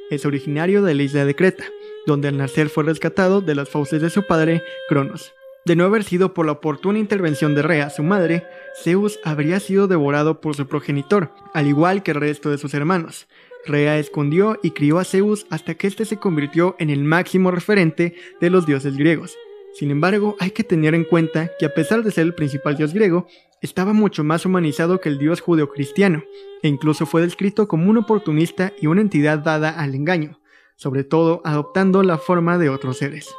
Es 0.09 0.25
originario 0.25 0.81
de 0.81 0.93
la 0.95 1.03
isla 1.03 1.25
de 1.25 1.35
Creta, 1.35 1.65
donde 2.05 2.29
al 2.29 2.37
nacer 2.37 2.69
fue 2.69 2.83
rescatado 2.83 3.41
de 3.41 3.55
las 3.55 3.69
fauces 3.69 4.01
de 4.01 4.09
su 4.09 4.25
padre, 4.25 4.63
Cronos. 4.87 5.33
De 5.65 5.75
no 5.75 5.83
haber 5.83 6.03
sido 6.03 6.33
por 6.33 6.45
la 6.45 6.53
oportuna 6.53 6.97
intervención 6.97 7.53
de 7.53 7.61
Rea, 7.61 7.89
su 7.89 8.03
madre, 8.03 8.45
Zeus 8.83 9.19
habría 9.23 9.59
sido 9.59 9.87
devorado 9.87 10.41
por 10.41 10.55
su 10.55 10.65
progenitor, 10.67 11.29
al 11.53 11.67
igual 11.67 12.03
que 12.03 12.11
el 12.11 12.21
resto 12.21 12.49
de 12.49 12.57
sus 12.57 12.73
hermanos. 12.73 13.27
Rea 13.65 13.99
escondió 13.99 14.59
y 14.63 14.71
crió 14.71 14.97
a 14.97 15.03
Zeus 15.03 15.45
hasta 15.49 15.75
que 15.75 15.87
éste 15.87 16.05
se 16.05 16.17
convirtió 16.17 16.75
en 16.79 16.89
el 16.89 17.03
máximo 17.03 17.51
referente 17.51 18.15
de 18.39 18.49
los 18.49 18.65
dioses 18.65 18.97
griegos. 18.97 19.37
Sin 19.73 19.91
embargo, 19.91 20.35
hay 20.39 20.51
que 20.51 20.63
tener 20.63 20.95
en 20.95 21.05
cuenta 21.05 21.51
que 21.59 21.65
a 21.65 21.73
pesar 21.73 22.03
de 22.03 22.11
ser 22.11 22.25
el 22.25 22.35
principal 22.35 22.77
dios 22.77 22.93
griego, 22.93 23.27
estaba 23.61 23.93
mucho 23.93 24.23
más 24.23 24.45
humanizado 24.45 24.99
que 24.99 25.09
el 25.09 25.17
dios 25.17 25.41
judeocristiano, 25.41 26.23
e 26.61 26.67
incluso 26.67 27.05
fue 27.05 27.21
descrito 27.21 27.67
como 27.67 27.89
un 27.89 27.97
oportunista 27.97 28.73
y 28.81 28.87
una 28.87 29.01
entidad 29.01 29.39
dada 29.39 29.69
al 29.69 29.95
engaño 29.95 30.41
sobre 30.81 31.03
todo 31.03 31.43
adoptando 31.45 32.01
la 32.01 32.17
forma 32.17 32.57
de 32.57 32.69
otros 32.69 32.97
seres. 32.97 33.29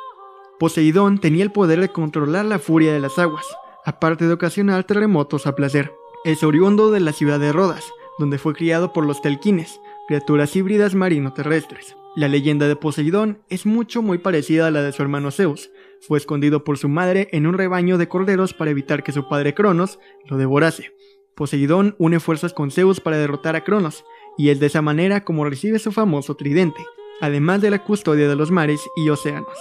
Poseidón 0.61 1.19
tenía 1.19 1.43
el 1.43 1.51
poder 1.51 1.81
de 1.81 1.89
controlar 1.89 2.45
la 2.45 2.61
furia 2.61 2.93
de 2.93 3.01
las 3.01 3.19
aguas, 3.19 3.45
aparte 3.85 4.29
de 4.29 4.33
ocasionar 4.33 4.85
terremotos 4.85 5.49
a 5.49 5.57
placer. 5.57 5.93
Es 6.25 6.45
oriundo 6.45 6.93
de 6.93 7.01
la 7.01 7.13
ciudad 7.13 7.41
de 7.41 7.51
Rodas, 7.51 7.85
donde 8.21 8.39
fue 8.39 8.55
criado 8.55 8.93
por 8.93 9.05
los 9.05 9.23
telquines, 9.23 9.81
criaturas 10.07 10.55
híbridas 10.55 10.95
marino-terrestres. 10.95 11.97
La 12.15 12.29
leyenda 12.29 12.69
de 12.69 12.77
Poseidón 12.77 13.41
es 13.49 13.67
mucho 13.67 14.03
muy 14.03 14.19
parecida 14.19 14.69
a 14.69 14.71
la 14.71 14.83
de 14.83 14.93
su 14.93 15.03
hermano 15.03 15.33
Zeus. 15.33 15.73
Fue 16.03 16.19
escondido 16.19 16.65
por 16.65 16.79
su 16.79 16.89
madre 16.89 17.29
en 17.31 17.47
un 17.47 17.55
rebaño 17.55 17.97
de 17.97 18.09
corderos 18.09 18.55
para 18.55 18.73
evitar 18.73 19.05
que 19.05 19.13
su 19.13 19.29
padre 19.29 19.55
Cronos 19.55 20.01
lo 20.27 20.37
devorase. 20.37 20.93
Poseidón 21.37 21.95
une 21.99 22.19
fuerzas 22.19 22.53
con 22.53 22.73
Zeus 22.73 23.01
para 23.01 23.19
derrotar 23.19 23.55
a 23.55 23.63
Cronos, 23.63 24.05
y 24.37 24.49
es 24.49 24.59
de 24.59 24.67
esa 24.67 24.83
manera 24.83 25.25
como 25.25 25.45
recibe 25.45 25.79
su 25.79 25.93
famoso 25.93 26.35
tridente, 26.35 26.85
además 27.21 27.61
de 27.61 27.71
la 27.71 27.85
custodia 27.85 28.29
de 28.29 28.35
los 28.35 28.51
mares 28.51 28.83
y 28.97 29.11
océanos. 29.11 29.57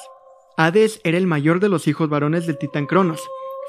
Hades 0.58 1.00
era 1.04 1.20
el 1.20 1.28
mayor 1.28 1.60
de 1.60 1.70
los 1.70 1.88
hijos 1.88 2.10
varones 2.10 2.48
del 2.48 2.58
titán 2.58 2.88
Cronos. 2.88 3.22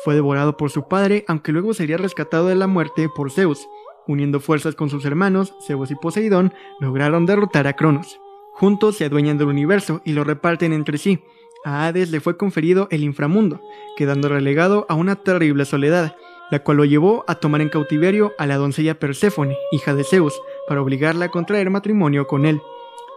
Fue 0.03 0.15
devorado 0.15 0.57
por 0.57 0.71
su 0.71 0.89
padre, 0.89 1.27
aunque 1.29 1.53
luego 1.53 1.75
sería 1.75 1.99
rescatado 1.99 2.49
de 2.49 2.55
la 2.55 2.67
muerte 2.67 3.11
por 3.15 3.31
Zeus. 3.31 3.69
Uniendo 4.07 4.41
fuerzas 4.41 4.75
con 4.75 4.89
sus 4.89 5.05
hermanos, 5.05 5.55
Zeus 5.67 5.91
y 5.91 5.95
Poseidón, 5.95 6.55
lograron 6.81 7.27
derrotar 7.27 7.67
a 7.67 7.75
Cronos. 7.75 8.19
Juntos 8.53 8.97
se 8.97 9.05
adueñan 9.05 9.39
del 9.39 9.49
universo 9.49 10.03
y 10.05 10.13
lo 10.13 10.25
reparten 10.25 10.73
entre 10.73 10.99
sí. 10.99 11.23
A 11.65 11.87
Hades 11.87 12.11
le 12.11 12.21
fue 12.21 12.37
conferido 12.37 12.89
el 12.91 13.05
inframundo, 13.05 13.61
quedando 13.97 14.29
relegado 14.29 14.85
a 14.89 14.95
una 14.95 15.17
terrible 15.17 15.65
soledad, 15.65 16.17
la 16.51 16.59
cual 16.65 16.79
lo 16.79 16.85
llevó 16.85 17.25
a 17.29 17.37
tomar 17.37 17.61
en 17.61 17.69
cautiverio 17.69 18.33
a 18.37 18.47
la 18.47 18.57
doncella 18.57 18.99
Perséfone, 18.99 19.57
hija 19.71 19.95
de 19.95 20.03
Zeus, 20.03 20.35
para 20.67 20.83
obligarla 20.83 21.27
a 21.27 21.31
contraer 21.31 21.71
matrimonio 21.71 22.27
con 22.27 22.47
él. 22.47 22.61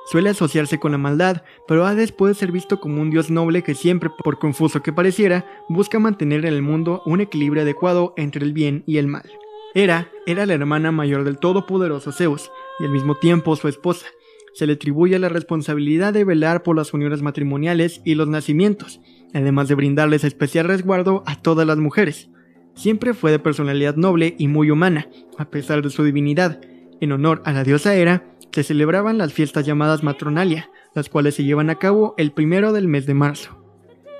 Suele 0.05 0.29
asociarse 0.29 0.79
con 0.79 0.91
la 0.91 0.99
maldad, 0.99 1.41
pero 1.67 1.87
Hades 1.87 2.11
puede 2.11 2.35
ser 2.35 2.51
visto 2.51 2.79
como 2.79 3.01
un 3.01 3.09
dios 3.09 3.31
noble 3.31 3.63
que 3.63 3.73
siempre, 3.73 4.11
por 4.23 4.37
confuso 4.37 4.83
que 4.83 4.93
pareciera, 4.93 5.45
busca 5.67 5.97
mantener 5.97 6.45
en 6.45 6.53
el 6.53 6.61
mundo 6.61 7.01
un 7.05 7.21
equilibrio 7.21 7.63
adecuado 7.63 8.13
entre 8.15 8.45
el 8.45 8.53
bien 8.53 8.83
y 8.85 8.97
el 8.97 9.07
mal. 9.07 9.27
Hera 9.73 10.11
era 10.27 10.45
la 10.45 10.53
hermana 10.53 10.91
mayor 10.91 11.23
del 11.23 11.39
todopoderoso 11.39 12.11
Zeus, 12.11 12.51
y 12.79 12.85
al 12.85 12.91
mismo 12.91 13.15
tiempo 13.15 13.55
su 13.55 13.67
esposa. 13.67 14.05
Se 14.55 14.65
le 14.65 14.73
atribuye 14.73 15.19
la 15.19 15.27
responsabilidad 15.27 16.13
de 16.13 16.23
velar 16.23 16.63
por 16.63 16.77
las 16.77 16.93
uniones 16.93 17.21
matrimoniales 17.21 17.99
y 18.05 18.15
los 18.15 18.29
nacimientos, 18.29 19.01
además 19.33 19.67
de 19.67 19.75
brindarles 19.75 20.23
especial 20.23 20.65
resguardo 20.65 21.23
a 21.25 21.41
todas 21.41 21.67
las 21.67 21.77
mujeres. 21.77 22.29
Siempre 22.73 23.13
fue 23.13 23.31
de 23.31 23.39
personalidad 23.39 23.97
noble 23.97 24.33
y 24.39 24.47
muy 24.47 24.71
humana, 24.71 25.09
a 25.37 25.49
pesar 25.49 25.81
de 25.81 25.89
su 25.89 26.05
divinidad. 26.05 26.61
En 27.01 27.11
honor 27.11 27.41
a 27.43 27.51
la 27.51 27.65
diosa 27.65 27.95
Hera, 27.95 28.23
se 28.53 28.63
celebraban 28.63 29.17
las 29.17 29.33
fiestas 29.33 29.65
llamadas 29.65 30.03
Matronalia, 30.03 30.69
las 30.93 31.09
cuales 31.09 31.35
se 31.35 31.43
llevan 31.43 31.69
a 31.69 31.75
cabo 31.75 32.15
el 32.17 32.31
primero 32.31 32.71
del 32.71 32.87
mes 32.87 33.05
de 33.05 33.13
marzo. 33.13 33.61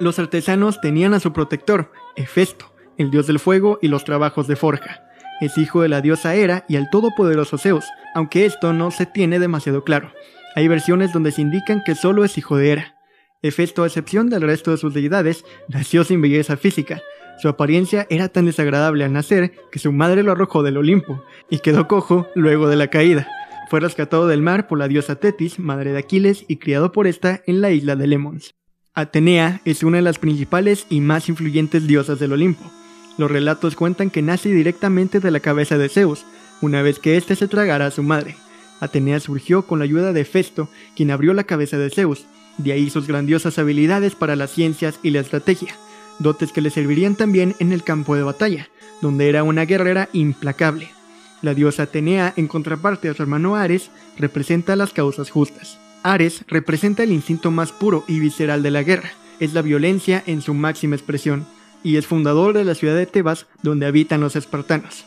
Los 0.01 0.19
artesanos 0.19 0.81
tenían 0.81 1.13
a 1.13 1.21
su 1.21 1.31
protector, 1.31 1.93
Hefesto, 2.17 2.75
el 2.97 3.09
dios 3.09 3.25
del 3.27 3.39
fuego 3.39 3.79
y 3.81 3.87
los 3.87 4.03
trabajos 4.03 4.49
de 4.49 4.57
forja. 4.57 5.05
Es 5.41 5.57
hijo 5.57 5.81
de 5.81 5.89
la 5.89 6.01
diosa 6.01 6.35
Hera 6.35 6.65
y 6.67 6.77
al 6.77 6.89
todopoderoso 6.89 7.57
Zeus, 7.57 7.85
aunque 8.13 8.45
esto 8.45 8.73
no 8.73 8.91
se 8.91 9.05
tiene 9.05 9.39
demasiado 9.39 9.83
claro. 9.83 10.11
Hay 10.55 10.67
versiones 10.67 11.11
donde 11.11 11.31
se 11.31 11.41
indican 11.41 11.83
que 11.83 11.95
solo 11.95 12.23
es 12.23 12.37
hijo 12.37 12.55
de 12.57 12.71
Hera. 12.71 12.95
Hefesto, 13.41 13.83
a 13.83 13.87
excepción 13.87 14.29
del 14.29 14.41
resto 14.41 14.71
de 14.71 14.77
sus 14.77 14.93
deidades, 14.93 15.43
nació 15.67 16.03
sin 16.03 16.21
belleza 16.21 16.57
física. 16.57 17.01
Su 17.37 17.49
apariencia 17.49 18.07
era 18.09 18.29
tan 18.29 18.45
desagradable 18.45 19.03
al 19.03 19.11
nacer 19.11 19.53
que 19.71 19.79
su 19.79 19.91
madre 19.91 20.23
lo 20.23 20.31
arrojó 20.31 20.63
del 20.63 20.77
Olimpo 20.77 21.23
y 21.49 21.59
quedó 21.59 21.87
cojo 21.87 22.27
luego 22.33 22.69
de 22.69 22.77
la 22.77 22.87
caída. 22.87 23.27
Fue 23.69 23.81
rescatado 23.81 24.27
del 24.27 24.41
mar 24.41 24.67
por 24.67 24.79
la 24.79 24.87
diosa 24.87 25.15
Tetis, 25.15 25.59
madre 25.59 25.91
de 25.91 25.99
Aquiles, 25.99 26.45
y 26.47 26.57
criado 26.57 26.91
por 26.91 27.07
esta 27.07 27.41
en 27.45 27.61
la 27.61 27.71
isla 27.71 27.95
de 27.95 28.07
Lemons. 28.07 28.55
Atenea 28.93 29.59
es 29.65 29.83
una 29.83 29.97
de 29.97 30.03
las 30.03 30.19
principales 30.19 30.87
y 30.89 31.01
más 31.01 31.27
influyentes 31.27 31.85
diosas 31.85 32.19
del 32.19 32.31
Olimpo. 32.31 32.63
Los 33.17 33.31
relatos 33.31 33.75
cuentan 33.75 34.09
que 34.09 34.21
nace 34.21 34.49
directamente 34.49 35.19
de 35.19 35.31
la 35.31 35.39
cabeza 35.39 35.77
de 35.77 35.89
Zeus, 35.89 36.25
una 36.61 36.81
vez 36.81 36.99
que 36.99 37.17
éste 37.17 37.35
se 37.35 37.47
tragara 37.47 37.85
a 37.85 37.91
su 37.91 38.03
madre. 38.03 38.35
Atenea 38.79 39.19
surgió 39.19 39.65
con 39.65 39.79
la 39.79 39.85
ayuda 39.85 40.11
de 40.13 40.25
Festo, 40.25 40.69
quien 40.95 41.11
abrió 41.11 41.33
la 41.33 41.45
cabeza 41.45 41.77
de 41.77 41.89
Zeus, 41.89 42.25
de 42.57 42.73
ahí 42.73 42.89
sus 42.89 43.07
grandiosas 43.07 43.57
habilidades 43.57 44.15
para 44.15 44.35
las 44.35 44.51
ciencias 44.51 44.99
y 45.01 45.11
la 45.11 45.21
estrategia, 45.21 45.75
dotes 46.19 46.51
que 46.51 46.61
le 46.61 46.69
servirían 46.69 47.15
también 47.15 47.55
en 47.59 47.71
el 47.71 47.83
campo 47.83 48.15
de 48.15 48.23
batalla, 48.23 48.69
donde 49.01 49.29
era 49.29 49.43
una 49.43 49.65
guerrera 49.65 50.09
implacable. 50.13 50.89
La 51.41 51.53
diosa 51.53 51.83
Atenea, 51.83 52.33
en 52.37 52.47
contraparte 52.47 53.09
a 53.09 53.13
su 53.13 53.21
hermano 53.21 53.55
Ares, 53.55 53.91
representa 54.17 54.75
las 54.75 54.93
causas 54.93 55.29
justas. 55.29 55.77
Ares 56.03 56.43
representa 56.47 57.03
el 57.03 57.11
instinto 57.11 57.51
más 57.51 57.71
puro 57.71 58.03
y 58.07 58.19
visceral 58.19 58.63
de 58.63 58.71
la 58.71 58.83
guerra, 58.83 59.11
es 59.39 59.53
la 59.53 59.61
violencia 59.61 60.23
en 60.25 60.41
su 60.41 60.53
máxima 60.53 60.95
expresión, 60.95 61.45
y 61.85 61.97
es 61.97 62.07
fundador 62.07 62.53
de 62.53 62.65
la 62.65 62.73
ciudad 62.73 62.95
de 62.95 63.05
Tebas, 63.05 63.45
donde 63.61 63.85
habitan 63.85 64.19
los 64.19 64.35
espartanos. 64.35 65.05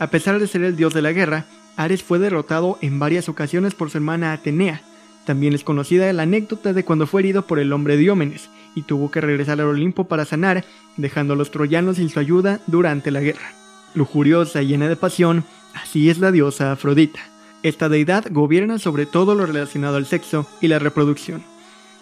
A 0.00 0.08
pesar 0.08 0.40
de 0.40 0.48
ser 0.48 0.64
el 0.64 0.74
dios 0.74 0.92
de 0.92 1.02
la 1.02 1.12
guerra, 1.12 1.44
Ares 1.76 2.02
fue 2.02 2.18
derrotado 2.18 2.78
en 2.80 2.98
varias 2.98 3.28
ocasiones 3.28 3.74
por 3.74 3.90
su 3.90 3.98
hermana 3.98 4.32
Atenea, 4.32 4.82
También 5.24 5.54
es 5.54 5.62
conocida 5.62 6.12
la 6.12 6.24
anécdota 6.24 6.72
de 6.72 6.84
cuando 6.84 7.06
fue 7.06 7.20
herido 7.20 7.46
por 7.46 7.60
el 7.60 7.72
hombre 7.72 7.96
Diómenes 7.96 8.50
y 8.74 8.82
tuvo 8.82 9.12
que 9.12 9.20
regresar 9.20 9.60
al 9.60 9.68
Olimpo 9.68 10.08
para 10.08 10.24
sanar, 10.24 10.64
dejando 10.96 11.34
a 11.34 11.36
los 11.36 11.52
troyanos 11.52 11.98
sin 11.98 12.08
su 12.08 12.18
ayuda 12.18 12.58
durante 12.66 13.12
la 13.12 13.20
guerra. 13.20 13.52
Lujuriosa 13.94 14.62
y 14.62 14.66
llena 14.66 14.88
de 14.88 14.96
pasión, 14.96 15.44
así 15.74 16.10
es 16.10 16.18
la 16.18 16.32
diosa 16.32 16.72
Afrodita. 16.72 17.20
Esta 17.62 17.88
deidad 17.88 18.24
gobierna 18.30 18.80
sobre 18.80 19.06
todo 19.06 19.36
lo 19.36 19.46
relacionado 19.46 19.96
al 19.96 20.06
sexo 20.06 20.48
y 20.60 20.66
la 20.66 20.80
reproducción. 20.80 21.44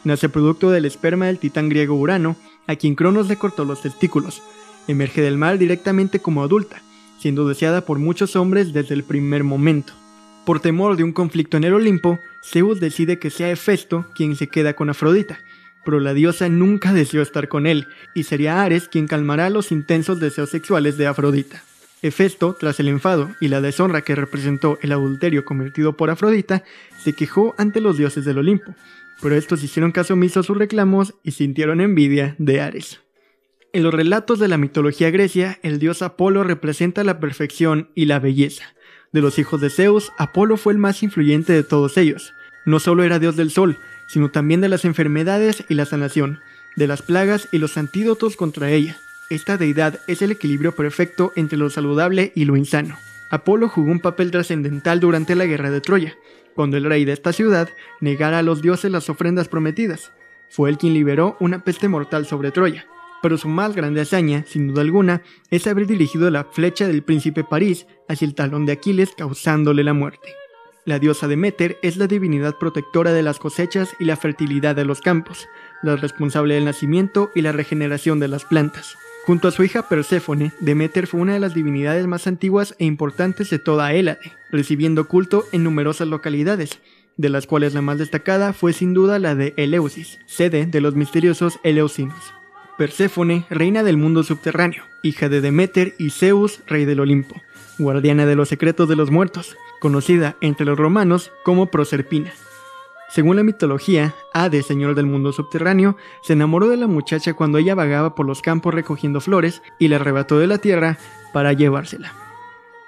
Nace 0.04 0.30
producto 0.30 0.70
del 0.70 0.86
esperma 0.86 1.26
del 1.26 1.38
titán 1.38 1.68
griego 1.68 1.94
Urano, 1.94 2.36
a 2.68 2.76
quien 2.76 2.94
Cronos 2.94 3.26
le 3.26 3.36
cortó 3.36 3.64
los 3.64 3.82
testículos. 3.82 4.40
Emerge 4.86 5.20
del 5.20 5.36
mar 5.36 5.58
directamente 5.58 6.20
como 6.20 6.44
adulta, 6.44 6.80
siendo 7.18 7.48
deseada 7.48 7.80
por 7.80 7.98
muchos 7.98 8.36
hombres 8.36 8.72
desde 8.72 8.94
el 8.94 9.02
primer 9.02 9.42
momento. 9.42 9.92
Por 10.44 10.60
temor 10.60 10.96
de 10.96 11.02
un 11.02 11.12
conflicto 11.12 11.56
en 11.56 11.64
el 11.64 11.74
Olimpo, 11.74 12.20
Zeus 12.42 12.78
decide 12.78 13.18
que 13.18 13.30
sea 13.30 13.50
Hefesto 13.50 14.06
quien 14.14 14.36
se 14.36 14.46
queda 14.46 14.74
con 14.74 14.88
Afrodita, 14.88 15.40
pero 15.84 16.00
la 16.00 16.14
diosa 16.14 16.48
nunca 16.48 16.92
deseó 16.92 17.22
estar 17.22 17.48
con 17.48 17.66
él, 17.66 17.88
y 18.14 18.22
sería 18.22 18.62
Ares 18.62 18.88
quien 18.88 19.06
calmará 19.06 19.50
los 19.50 19.72
intensos 19.72 20.20
deseos 20.20 20.50
sexuales 20.50 20.96
de 20.96 21.06
Afrodita. 21.06 21.62
Hefesto, 22.00 22.56
tras 22.58 22.78
el 22.78 22.88
enfado 22.88 23.30
y 23.40 23.48
la 23.48 23.60
deshonra 23.60 24.02
que 24.02 24.14
representó 24.14 24.78
el 24.82 24.92
adulterio 24.92 25.44
cometido 25.44 25.96
por 25.96 26.10
Afrodita, 26.10 26.62
se 27.02 27.12
quejó 27.12 27.54
ante 27.58 27.80
los 27.80 27.96
dioses 27.96 28.24
del 28.24 28.38
Olimpo, 28.38 28.74
pero 29.20 29.36
estos 29.36 29.62
hicieron 29.62 29.92
caso 29.92 30.14
omiso 30.14 30.40
a 30.40 30.42
sus 30.42 30.56
reclamos 30.56 31.14
y 31.22 31.32
sintieron 31.32 31.80
envidia 31.80 32.34
de 32.38 32.60
Ares. 32.60 33.00
En 33.72 33.82
los 33.82 33.92
relatos 33.92 34.38
de 34.38 34.48
la 34.48 34.56
mitología 34.56 35.10
grecia, 35.10 35.58
el 35.62 35.78
dios 35.78 36.02
Apolo 36.02 36.42
representa 36.42 37.04
la 37.04 37.20
perfección 37.20 37.90
y 37.94 38.06
la 38.06 38.18
belleza. 38.18 38.74
De 39.12 39.20
los 39.20 39.38
hijos 39.38 39.60
de 39.60 39.70
Zeus, 39.70 40.12
Apolo 40.18 40.56
fue 40.56 40.72
el 40.72 40.78
más 40.78 41.02
influyente 41.02 41.52
de 41.52 41.62
todos 41.62 41.96
ellos. 41.96 42.32
No 42.64 42.80
solo 42.80 43.02
era 43.02 43.18
dios 43.18 43.36
del 43.36 43.50
sol, 43.50 43.78
sino 44.08 44.30
también 44.30 44.60
de 44.60 44.68
las 44.68 44.84
enfermedades 44.84 45.64
y 45.68 45.74
la 45.74 45.84
sanación, 45.84 46.40
de 46.76 46.86
las 46.86 47.02
plagas 47.02 47.48
y 47.52 47.58
los 47.58 47.76
antídotos 47.76 48.36
contra 48.36 48.70
ella. 48.70 48.96
Esta 49.30 49.58
deidad 49.58 50.00
es 50.06 50.22
el 50.22 50.30
equilibrio 50.30 50.74
perfecto 50.74 51.32
entre 51.36 51.58
lo 51.58 51.68
saludable 51.68 52.32
y 52.34 52.46
lo 52.46 52.56
insano. 52.56 52.98
Apolo 53.30 53.68
jugó 53.68 53.90
un 53.90 54.00
papel 54.00 54.30
trascendental 54.30 55.00
durante 55.00 55.34
la 55.34 55.44
guerra 55.44 55.70
de 55.70 55.82
Troya, 55.82 56.16
cuando 56.58 56.76
el 56.76 56.82
rey 56.82 57.04
de 57.04 57.12
esta 57.12 57.32
ciudad 57.32 57.68
negara 58.00 58.40
a 58.40 58.42
los 58.42 58.62
dioses 58.62 58.90
las 58.90 59.08
ofrendas 59.08 59.46
prometidas. 59.46 60.10
Fue 60.50 60.68
él 60.68 60.76
quien 60.76 60.92
liberó 60.92 61.36
una 61.38 61.62
peste 61.62 61.86
mortal 61.86 62.26
sobre 62.26 62.50
Troya, 62.50 62.84
pero 63.22 63.38
su 63.38 63.46
más 63.46 63.76
grande 63.76 64.00
hazaña, 64.00 64.42
sin 64.44 64.66
duda 64.66 64.80
alguna, 64.80 65.22
es 65.52 65.68
haber 65.68 65.86
dirigido 65.86 66.28
la 66.32 66.42
flecha 66.42 66.88
del 66.88 67.04
príncipe 67.04 67.44
París 67.44 67.86
hacia 68.08 68.26
el 68.26 68.34
talón 68.34 68.66
de 68.66 68.72
Aquiles 68.72 69.12
causándole 69.16 69.84
la 69.84 69.92
muerte. 69.92 70.30
La 70.84 70.98
diosa 70.98 71.28
Demeter 71.28 71.78
es 71.80 71.96
la 71.96 72.08
divinidad 72.08 72.56
protectora 72.58 73.12
de 73.12 73.22
las 73.22 73.38
cosechas 73.38 73.94
y 74.00 74.06
la 74.06 74.16
fertilidad 74.16 74.74
de 74.74 74.84
los 74.84 75.00
campos, 75.00 75.46
la 75.84 75.94
responsable 75.94 76.54
del 76.54 76.64
nacimiento 76.64 77.30
y 77.36 77.42
la 77.42 77.52
regeneración 77.52 78.18
de 78.18 78.26
las 78.26 78.44
plantas. 78.44 78.96
Junto 79.28 79.48
a 79.48 79.50
su 79.50 79.62
hija 79.62 79.90
Perséfone, 79.90 80.52
Demeter 80.58 81.06
fue 81.06 81.20
una 81.20 81.34
de 81.34 81.38
las 81.38 81.52
divinidades 81.52 82.06
más 82.06 82.26
antiguas 82.26 82.74
e 82.78 82.86
importantes 82.86 83.50
de 83.50 83.58
toda 83.58 83.92
Hélade, 83.92 84.32
recibiendo 84.50 85.06
culto 85.06 85.44
en 85.52 85.64
numerosas 85.64 86.08
localidades, 86.08 86.78
de 87.18 87.28
las 87.28 87.46
cuales 87.46 87.74
la 87.74 87.82
más 87.82 87.98
destacada 87.98 88.54
fue 88.54 88.72
sin 88.72 88.94
duda 88.94 89.18
la 89.18 89.34
de 89.34 89.52
Eleusis, 89.58 90.18
sede 90.24 90.64
de 90.64 90.80
los 90.80 90.94
misteriosos 90.94 91.60
Eleusinos. 91.62 92.32
Perséfone, 92.78 93.44
reina 93.50 93.82
del 93.82 93.98
mundo 93.98 94.22
subterráneo, 94.22 94.84
hija 95.02 95.28
de 95.28 95.42
Demeter 95.42 95.94
y 95.98 96.08
Zeus, 96.08 96.62
rey 96.66 96.86
del 96.86 97.00
Olimpo, 97.00 97.34
guardiana 97.76 98.24
de 98.24 98.34
los 98.34 98.48
secretos 98.48 98.88
de 98.88 98.96
los 98.96 99.10
muertos, 99.10 99.58
conocida 99.78 100.38
entre 100.40 100.64
los 100.64 100.78
romanos 100.78 101.32
como 101.44 101.66
Proserpina. 101.66 102.32
Según 103.08 103.36
la 103.36 103.42
mitología, 103.42 104.14
Hades, 104.34 104.66
señor 104.66 104.94
del 104.94 105.06
mundo 105.06 105.32
subterráneo, 105.32 105.96
se 106.22 106.34
enamoró 106.34 106.68
de 106.68 106.76
la 106.76 106.86
muchacha 106.86 107.32
cuando 107.34 107.56
ella 107.56 107.74
vagaba 107.74 108.14
por 108.14 108.26
los 108.26 108.42
campos 108.42 108.74
recogiendo 108.74 109.20
flores 109.20 109.62
y 109.78 109.88
la 109.88 109.96
arrebató 109.96 110.38
de 110.38 110.46
la 110.46 110.58
tierra 110.58 110.98
para 111.32 111.54
llevársela. 111.54 112.12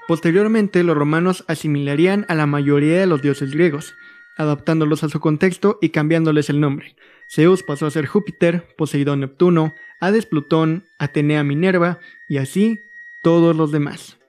Posteriormente, 0.07 0.83
los 0.85 0.97
romanos 0.97 1.45
asimilarían 1.49 2.27
a 2.29 2.35
la 2.35 2.47
mayoría 2.47 3.01
de 3.01 3.07
los 3.07 3.23
dioses 3.23 3.53
griegos, 3.53 3.95
adaptándolos 4.37 5.05
a 5.05 5.09
su 5.09 5.21
contexto 5.21 5.79
y 5.81 5.89
cambiándoles 5.89 6.51
el 6.51 6.61
nombre. 6.61 6.97
Zeus 7.29 7.63
pasó 7.63 7.87
a 7.87 7.91
ser 7.91 8.07
Júpiter, 8.07 8.67
Poseidón 8.77 9.21
Neptuno, 9.21 9.75
Hades 10.01 10.27
Plutón, 10.27 10.85
Atenea 10.99 11.45
Minerva 11.45 12.01
y 12.29 12.39
así 12.39 12.83
todos 13.23 13.57
los 13.57 13.73
demás. 13.73 14.20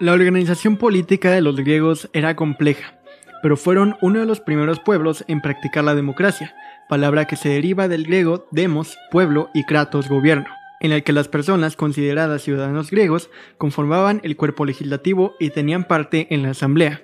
La 0.00 0.12
organización 0.12 0.76
política 0.76 1.30
de 1.30 1.40
los 1.40 1.56
griegos 1.56 2.10
era 2.12 2.36
compleja, 2.36 2.98
pero 3.42 3.56
fueron 3.56 3.96
uno 4.02 4.20
de 4.20 4.26
los 4.26 4.40
primeros 4.40 4.80
pueblos 4.80 5.24
en 5.28 5.40
practicar 5.40 5.84
la 5.84 5.94
democracia, 5.94 6.54
palabra 6.88 7.26
que 7.26 7.36
se 7.36 7.48
deriva 7.48 7.88
del 7.88 8.04
griego 8.04 8.46
demos, 8.50 8.98
pueblo, 9.10 9.48
y 9.54 9.64
kratos, 9.64 10.08
gobierno, 10.08 10.46
en 10.80 10.92
el 10.92 11.04
que 11.04 11.12
las 11.12 11.28
personas 11.28 11.76
consideradas 11.76 12.42
ciudadanos 12.42 12.90
griegos 12.90 13.30
conformaban 13.56 14.20
el 14.24 14.36
cuerpo 14.36 14.64
legislativo 14.64 15.36
y 15.40 15.50
tenían 15.50 15.84
parte 15.84 16.26
en 16.34 16.42
la 16.42 16.50
asamblea. 16.50 17.02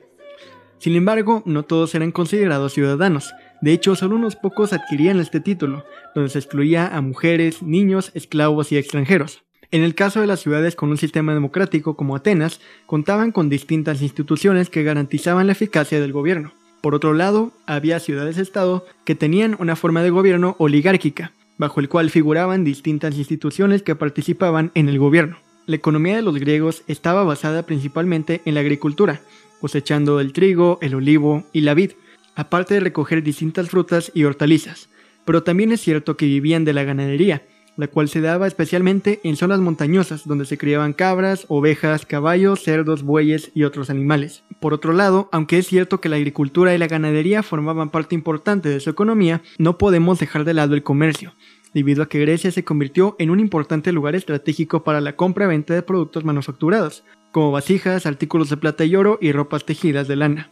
Sin 0.79 0.97
embargo, 0.97 1.43
no 1.47 1.63
todos 1.63 1.95
eran 1.95 2.11
considerados 2.11 2.75
ciudadanos, 2.75 3.33
de 3.61 3.73
hecho 3.73 3.95
solo 3.95 4.17
unos 4.17 4.37
pocos 4.37 4.73
adquirían 4.73 5.21
este 5.21 5.41
título, 5.41 5.85
donde 6.15 6.31
se 6.31 6.39
excluía 6.39 6.89
a 6.89 7.01
mujeres, 7.01 7.63
niños, 7.63 8.11
esclavos 8.15 8.73
y 8.73 8.79
extranjeros. 8.79 9.45
En 9.73 9.85
el 9.85 9.95
caso 9.95 10.21
de 10.21 10.27
las 10.27 10.41
ciudades 10.41 10.75
con 10.75 10.91
un 10.91 10.99
sistema 10.99 11.33
democrático 11.33 11.95
como 11.95 12.17
Atenas, 12.17 12.61
contaban 12.87 13.31
con 13.31 13.49
distintas 13.49 14.03
instituciones 14.03 14.69
que 14.69 14.83
garantizaban 14.83 15.47
la 15.47 15.53
eficacia 15.53 16.01
del 16.01 16.13
gobierno. 16.13 16.53
Por 16.81 16.97
otro 16.97 17.15
lado, 17.15 17.53
había 17.67 18.01
ciudades-estado 18.01 18.85
que 19.05 19.15
tenían 19.15 19.55
una 19.61 19.77
forma 19.77 20.03
de 20.03 20.11
gobierno 20.11 20.57
oligárquica, 20.59 21.33
bajo 21.57 21.79
el 21.79 21.89
cual 21.89 22.11
figuraban 22.11 22.65
distintas 22.65 23.17
instituciones 23.17 23.83
que 23.83 23.95
participaban 23.95 24.73
en 24.75 24.89
el 24.89 24.99
gobierno. 24.99 25.37
La 25.67 25.77
economía 25.77 26.17
de 26.17 26.23
los 26.23 26.37
griegos 26.37 26.83
estaba 26.89 27.23
basada 27.23 27.65
principalmente 27.65 28.41
en 28.47 28.55
la 28.55 28.61
agricultura, 28.61 29.21
cosechando 29.61 30.19
el 30.19 30.33
trigo, 30.33 30.79
el 30.83 30.97
olivo 30.97 31.45
y 31.53 31.61
la 31.61 31.75
vid, 31.75 31.93
aparte 32.35 32.75
de 32.75 32.81
recoger 32.81 33.23
distintas 33.23 33.69
frutas 33.69 34.11
y 34.15 34.25
hortalizas. 34.25 34.89
Pero 35.25 35.45
también 35.45 35.71
es 35.71 35.81
cierto 35.81 36.17
que 36.17 36.27
vivían 36.27 36.65
de 36.65 36.73
la 36.73 36.83
ganadería, 36.83 37.43
la 37.81 37.89
cual 37.89 38.11
se 38.11 38.21
daba 38.21 38.47
especialmente 38.47 39.21
en 39.25 39.37
zonas 39.37 39.59
montañosas 39.59 40.27
donde 40.29 40.45
se 40.45 40.59
criaban 40.59 40.93
cabras, 40.93 41.47
ovejas, 41.49 42.05
caballos, 42.05 42.63
cerdos, 42.63 43.03
bueyes 43.03 43.51
y 43.55 43.65
otros 43.65 43.89
animales. 43.89 44.45
Por 44.61 44.75
otro 44.75 44.93
lado, 44.93 45.31
aunque 45.33 45.57
es 45.57 45.67
cierto 45.67 46.01
que 46.01 46.11
la 46.11 46.17
agricultura 46.17 46.75
y 46.75 46.79
la 46.79 46.89
ganadería 46.89 47.43
formaban 47.43 47.89
parte 47.89 48.15
importante 48.15 48.69
de 48.69 48.81
su 48.81 48.91
economía, 48.91 49.41
no 49.59 49.79
podemos 49.79 50.19
dejar 50.19 50.45
de 50.45 50.53
lado 50.53 50.75
el 50.75 50.83
comercio, 50.83 51.35
debido 51.73 52.03
a 52.03 52.09
que 52.09 52.21
Grecia 52.21 52.51
se 52.51 52.65
convirtió 52.65 53.17
en 53.19 53.31
un 53.31 53.41
importante 53.41 53.93
lugar 53.93 54.15
estratégico 54.15 54.85
para 54.85 55.01
la 55.01 55.17
compra-venta 55.17 55.73
de 55.73 55.83
productos 55.83 56.25
manufacturados, 56.25 57.03
como 57.33 57.51
vasijas, 57.51 58.05
artículos 58.05 58.51
de 58.51 58.59
plata 58.59 58.85
y 58.85 58.95
oro 58.95 59.19
y 59.23 59.33
ropas 59.33 59.65
tejidas 59.65 60.07
de 60.07 60.17
lana. 60.17 60.51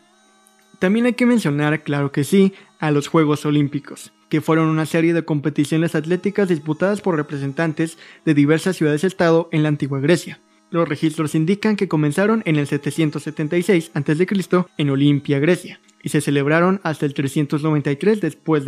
También 0.79 1.07
hay 1.07 1.14
que 1.14 1.27
mencionar, 1.27 1.83
claro 1.83 2.12
que 2.12 2.23
sí, 2.23 2.53
a 2.79 2.91
los 2.91 3.09
Juegos 3.09 3.45
Olímpicos, 3.45 4.12
que 4.29 4.41
fueron 4.41 4.69
una 4.69 4.87
serie 4.87 5.12
de 5.12 5.25
competiciones 5.25 5.95
atléticas 5.95 6.49
disputadas 6.49 7.01
por 7.01 7.17
representantes 7.17 7.99
de 8.25 8.35
diversas 8.35 8.77
ciudades-estado 8.77 9.49
en 9.51 9.64
la 9.64 9.71
antigua 9.71 9.99
Grecia. 9.99 10.41
Los 10.71 10.88
registros 10.88 11.35
indican 11.35 11.77
que 11.77 11.88
comenzaron 11.88 12.43
en 12.45 12.57
el 12.57 12.67
776 12.67 13.91
a.C. 13.95 14.27
en 14.77 14.91
Olimpia, 14.91 15.38
Grecia, 15.41 15.81
y 16.03 16.11
se 16.11 16.21
celebraron 16.21 16.81
hasta 16.85 17.07
el 17.07 17.14
393 17.14 18.21
después. 18.21 18.64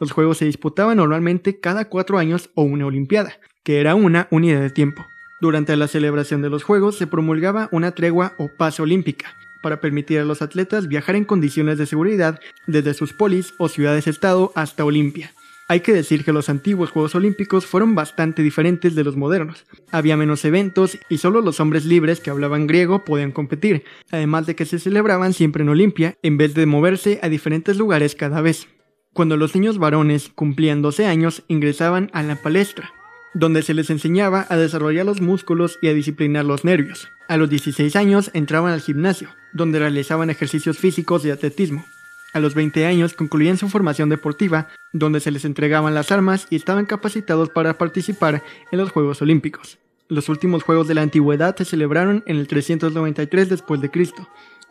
Los 0.00 0.10
juegos 0.10 0.38
se 0.38 0.46
disputaban 0.46 0.96
normalmente 0.96 1.60
cada 1.60 1.88
cuatro 1.88 2.18
años 2.18 2.50
o 2.54 2.62
una 2.62 2.86
olimpiada, 2.86 3.34
que 3.62 3.80
era 3.80 3.94
una 3.94 4.26
unidad 4.30 4.60
de 4.60 4.70
tiempo. 4.70 5.06
Durante 5.40 5.76
la 5.76 5.86
celebración 5.86 6.40
de 6.40 6.48
los 6.48 6.64
Juegos 6.64 6.96
se 6.96 7.06
promulgaba 7.06 7.68
una 7.70 7.92
tregua 7.92 8.32
o 8.38 8.48
paz 8.48 8.80
olímpica, 8.80 9.34
para 9.62 9.80
permitir 9.80 10.18
a 10.20 10.24
los 10.24 10.42
atletas 10.42 10.88
viajar 10.88 11.16
en 11.16 11.24
condiciones 11.24 11.78
de 11.78 11.86
seguridad 11.86 12.40
desde 12.66 12.94
sus 12.94 13.12
polis 13.12 13.54
o 13.58 13.68
ciudades-estado 13.68 14.52
hasta 14.54 14.84
Olimpia. 14.84 15.32
Hay 15.68 15.80
que 15.80 15.92
decir 15.92 16.24
que 16.24 16.32
los 16.32 16.48
antiguos 16.48 16.90
Juegos 16.90 17.16
Olímpicos 17.16 17.66
fueron 17.66 17.96
bastante 17.96 18.42
diferentes 18.42 18.94
de 18.94 19.02
los 19.02 19.16
modernos. 19.16 19.66
Había 19.90 20.16
menos 20.16 20.44
eventos 20.44 20.96
y 21.08 21.18
solo 21.18 21.40
los 21.40 21.58
hombres 21.58 21.84
libres 21.84 22.20
que 22.20 22.30
hablaban 22.30 22.68
griego 22.68 23.04
podían 23.04 23.32
competir, 23.32 23.82
además 24.12 24.46
de 24.46 24.54
que 24.54 24.64
se 24.64 24.78
celebraban 24.78 25.32
siempre 25.32 25.64
en 25.64 25.70
Olimpia, 25.70 26.14
en 26.22 26.36
vez 26.36 26.54
de 26.54 26.66
moverse 26.66 27.18
a 27.20 27.28
diferentes 27.28 27.78
lugares 27.78 28.14
cada 28.14 28.40
vez. 28.42 28.68
Cuando 29.12 29.36
los 29.36 29.56
niños 29.56 29.78
varones 29.78 30.28
cumplían 30.28 30.82
12 30.82 31.06
años, 31.06 31.42
ingresaban 31.48 32.10
a 32.12 32.22
la 32.22 32.36
palestra, 32.36 32.92
donde 33.34 33.62
se 33.62 33.74
les 33.74 33.90
enseñaba 33.90 34.46
a 34.48 34.56
desarrollar 34.56 35.04
los 35.04 35.20
músculos 35.20 35.78
y 35.82 35.88
a 35.88 35.94
disciplinar 35.94 36.44
los 36.44 36.64
nervios. 36.64 37.08
A 37.28 37.36
los 37.36 37.50
16 37.50 37.96
años 37.96 38.30
entraban 38.34 38.72
al 38.72 38.82
gimnasio, 38.82 39.30
donde 39.56 39.78
realizaban 39.78 40.30
ejercicios 40.30 40.78
físicos 40.78 41.24
y 41.24 41.30
atletismo. 41.30 41.84
A 42.32 42.40
los 42.40 42.54
20 42.54 42.84
años 42.84 43.14
concluían 43.14 43.56
su 43.56 43.68
formación 43.68 44.10
deportiva, 44.10 44.68
donde 44.92 45.20
se 45.20 45.30
les 45.30 45.44
entregaban 45.44 45.94
las 45.94 46.12
armas 46.12 46.46
y 46.50 46.56
estaban 46.56 46.84
capacitados 46.84 47.48
para 47.48 47.78
participar 47.78 48.42
en 48.70 48.78
los 48.78 48.90
Juegos 48.90 49.22
Olímpicos. 49.22 49.78
Los 50.08 50.28
últimos 50.28 50.62
juegos 50.62 50.86
de 50.86 50.94
la 50.94 51.02
antigüedad 51.02 51.56
se 51.56 51.64
celebraron 51.64 52.22
en 52.26 52.36
el 52.36 52.46
393 52.46 53.48
después 53.48 53.80
de 53.80 53.90
Cristo, 53.90 54.28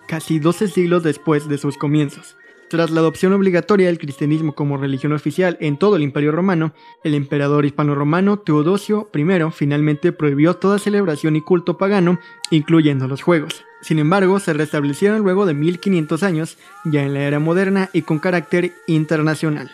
casi 0.08 0.40
12 0.40 0.68
siglos 0.68 1.04
después 1.04 1.50
de 1.50 1.58
sus 1.58 1.78
comienzos. 1.78 2.38
Tras 2.70 2.90
la 2.90 3.00
adopción 3.00 3.34
obligatoria 3.34 3.88
del 3.88 4.00
cristianismo 4.00 4.56
como 4.56 4.78
religión 4.78 5.14
oficial 5.14 5.58
en 5.60 5.78
todo 5.78 5.98
el 5.98 6.02
Imperio 6.02 6.32
Romano, 6.32 6.74
el 7.04 7.14
emperador 7.14 7.66
hispano-romano 7.66 8.40
Teodosio 8.40 9.10
I 9.14 9.52
finalmente 9.52 10.12
prohibió 10.12 10.56
toda 10.56 10.80
celebración 10.80 11.36
y 11.36 11.42
culto 11.42 11.78
pagano, 11.78 12.20
incluyendo 12.50 13.08
los 13.08 13.22
juegos. 13.22 13.66
Sin 13.86 14.00
embargo, 14.00 14.40
se 14.40 14.52
restablecieron 14.52 15.22
luego 15.22 15.46
de 15.46 15.54
1500 15.54 16.24
años, 16.24 16.58
ya 16.86 17.04
en 17.04 17.14
la 17.14 17.20
era 17.20 17.38
moderna 17.38 17.92
y 17.94 18.02
con 18.02 18.18
carácter 18.18 18.74
internacional. 18.88 19.70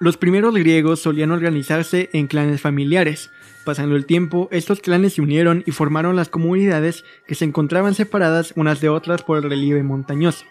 Los 0.00 0.16
primeros 0.16 0.52
griegos 0.52 0.98
solían 0.98 1.30
organizarse 1.30 2.10
en 2.12 2.26
clanes 2.26 2.60
familiares. 2.60 3.30
Pasando 3.62 3.94
el 3.94 4.04
tiempo, 4.04 4.48
estos 4.50 4.80
clanes 4.80 5.12
se 5.12 5.22
unieron 5.22 5.62
y 5.64 5.70
formaron 5.70 6.16
las 6.16 6.28
comunidades 6.28 7.04
que 7.24 7.36
se 7.36 7.44
encontraban 7.44 7.94
separadas 7.94 8.52
unas 8.56 8.80
de 8.80 8.88
otras 8.88 9.22
por 9.22 9.38
el 9.38 9.48
relieve 9.48 9.84
montañoso. 9.84 10.44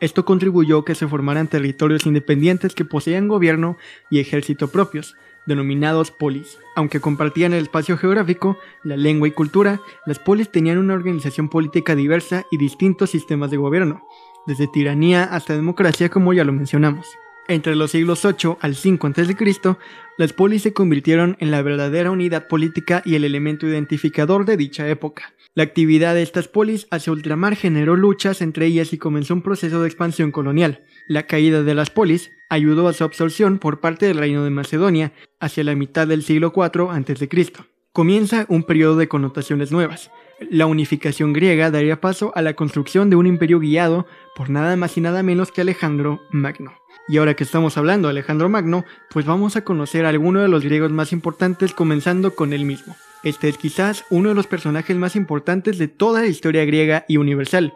Esto 0.00 0.24
contribuyó 0.24 0.80
a 0.80 0.84
que 0.84 0.96
se 0.96 1.06
formaran 1.06 1.46
territorios 1.46 2.04
independientes 2.04 2.74
que 2.74 2.84
poseían 2.84 3.28
gobierno 3.28 3.78
y 4.10 4.18
ejército 4.18 4.72
propios, 4.72 5.14
denominados 5.46 6.10
polis. 6.10 6.58
Aunque 6.74 7.00
compartían 7.00 7.54
el 7.54 7.62
espacio 7.62 7.96
geográfico, 7.96 8.58
la 8.84 8.96
lengua 8.96 9.28
y 9.28 9.30
cultura, 9.30 9.80
las 10.04 10.18
polis 10.18 10.50
tenían 10.50 10.78
una 10.78 10.94
organización 10.94 11.48
política 11.48 11.94
diversa 11.94 12.44
y 12.50 12.58
distintos 12.58 13.10
sistemas 13.10 13.50
de 13.50 13.56
gobierno, 13.56 14.06
desde 14.46 14.68
tiranía 14.68 15.24
hasta 15.24 15.54
democracia 15.54 16.08
como 16.08 16.32
ya 16.32 16.44
lo 16.44 16.52
mencionamos. 16.52 17.06
Entre 17.48 17.76
los 17.76 17.92
siglos 17.92 18.24
8 18.24 18.58
al 18.60 18.74
5 18.74 19.06
a.C., 19.06 19.76
las 20.18 20.32
polis 20.32 20.62
se 20.62 20.72
convirtieron 20.72 21.36
en 21.38 21.52
la 21.52 21.62
verdadera 21.62 22.10
unidad 22.10 22.48
política 22.48 23.02
y 23.04 23.14
el 23.14 23.24
elemento 23.24 23.68
identificador 23.68 24.44
de 24.46 24.56
dicha 24.56 24.88
época. 24.88 25.32
La 25.54 25.62
actividad 25.62 26.14
de 26.14 26.22
estas 26.22 26.48
polis 26.48 26.88
hacia 26.90 27.12
ultramar 27.12 27.54
generó 27.54 27.94
luchas 27.94 28.42
entre 28.42 28.66
ellas 28.66 28.92
y 28.92 28.98
comenzó 28.98 29.34
un 29.34 29.42
proceso 29.42 29.80
de 29.80 29.86
expansión 29.86 30.32
colonial. 30.32 30.84
La 31.08 31.24
caída 31.24 31.62
de 31.62 31.74
las 31.74 31.90
polis 31.90 32.32
ayudó 32.48 32.88
a 32.88 32.92
su 32.92 33.04
absorción 33.04 33.58
por 33.58 33.80
parte 33.80 34.06
del 34.06 34.18
reino 34.18 34.42
de 34.42 34.50
Macedonia 34.50 35.12
hacia 35.38 35.62
la 35.62 35.76
mitad 35.76 36.06
del 36.08 36.24
siglo 36.24 36.52
IV 36.54 36.90
a.C. 36.90 37.52
Comienza 37.92 38.44
un 38.48 38.64
periodo 38.64 38.96
de 38.96 39.08
connotaciones 39.08 39.70
nuevas. 39.70 40.10
La 40.50 40.66
unificación 40.66 41.32
griega 41.32 41.70
daría 41.70 42.00
paso 42.00 42.32
a 42.34 42.42
la 42.42 42.54
construcción 42.54 43.08
de 43.08 43.16
un 43.16 43.26
imperio 43.26 43.60
guiado 43.60 44.06
por 44.34 44.50
nada 44.50 44.76
más 44.76 44.98
y 44.98 45.00
nada 45.00 45.22
menos 45.22 45.52
que 45.52 45.60
Alejandro 45.62 46.20
Magno. 46.30 46.72
Y 47.08 47.18
ahora 47.18 47.34
que 47.34 47.44
estamos 47.44 47.78
hablando 47.78 48.08
de 48.08 48.10
Alejandro 48.10 48.48
Magno, 48.48 48.84
pues 49.10 49.24
vamos 49.24 49.54
a 49.54 49.62
conocer 49.62 50.04
a 50.04 50.08
alguno 50.08 50.40
de 50.40 50.48
los 50.48 50.64
griegos 50.64 50.90
más 50.90 51.12
importantes 51.12 51.72
comenzando 51.72 52.34
con 52.34 52.52
él 52.52 52.64
mismo. 52.64 52.96
Este 53.22 53.48
es 53.48 53.58
quizás 53.58 54.04
uno 54.10 54.28
de 54.28 54.34
los 54.34 54.46
personajes 54.46 54.96
más 54.96 55.16
importantes 55.16 55.78
de 55.78 55.88
toda 55.88 56.20
la 56.20 56.26
historia 56.26 56.64
griega 56.64 57.04
y 57.08 57.16
universal. 57.16 57.74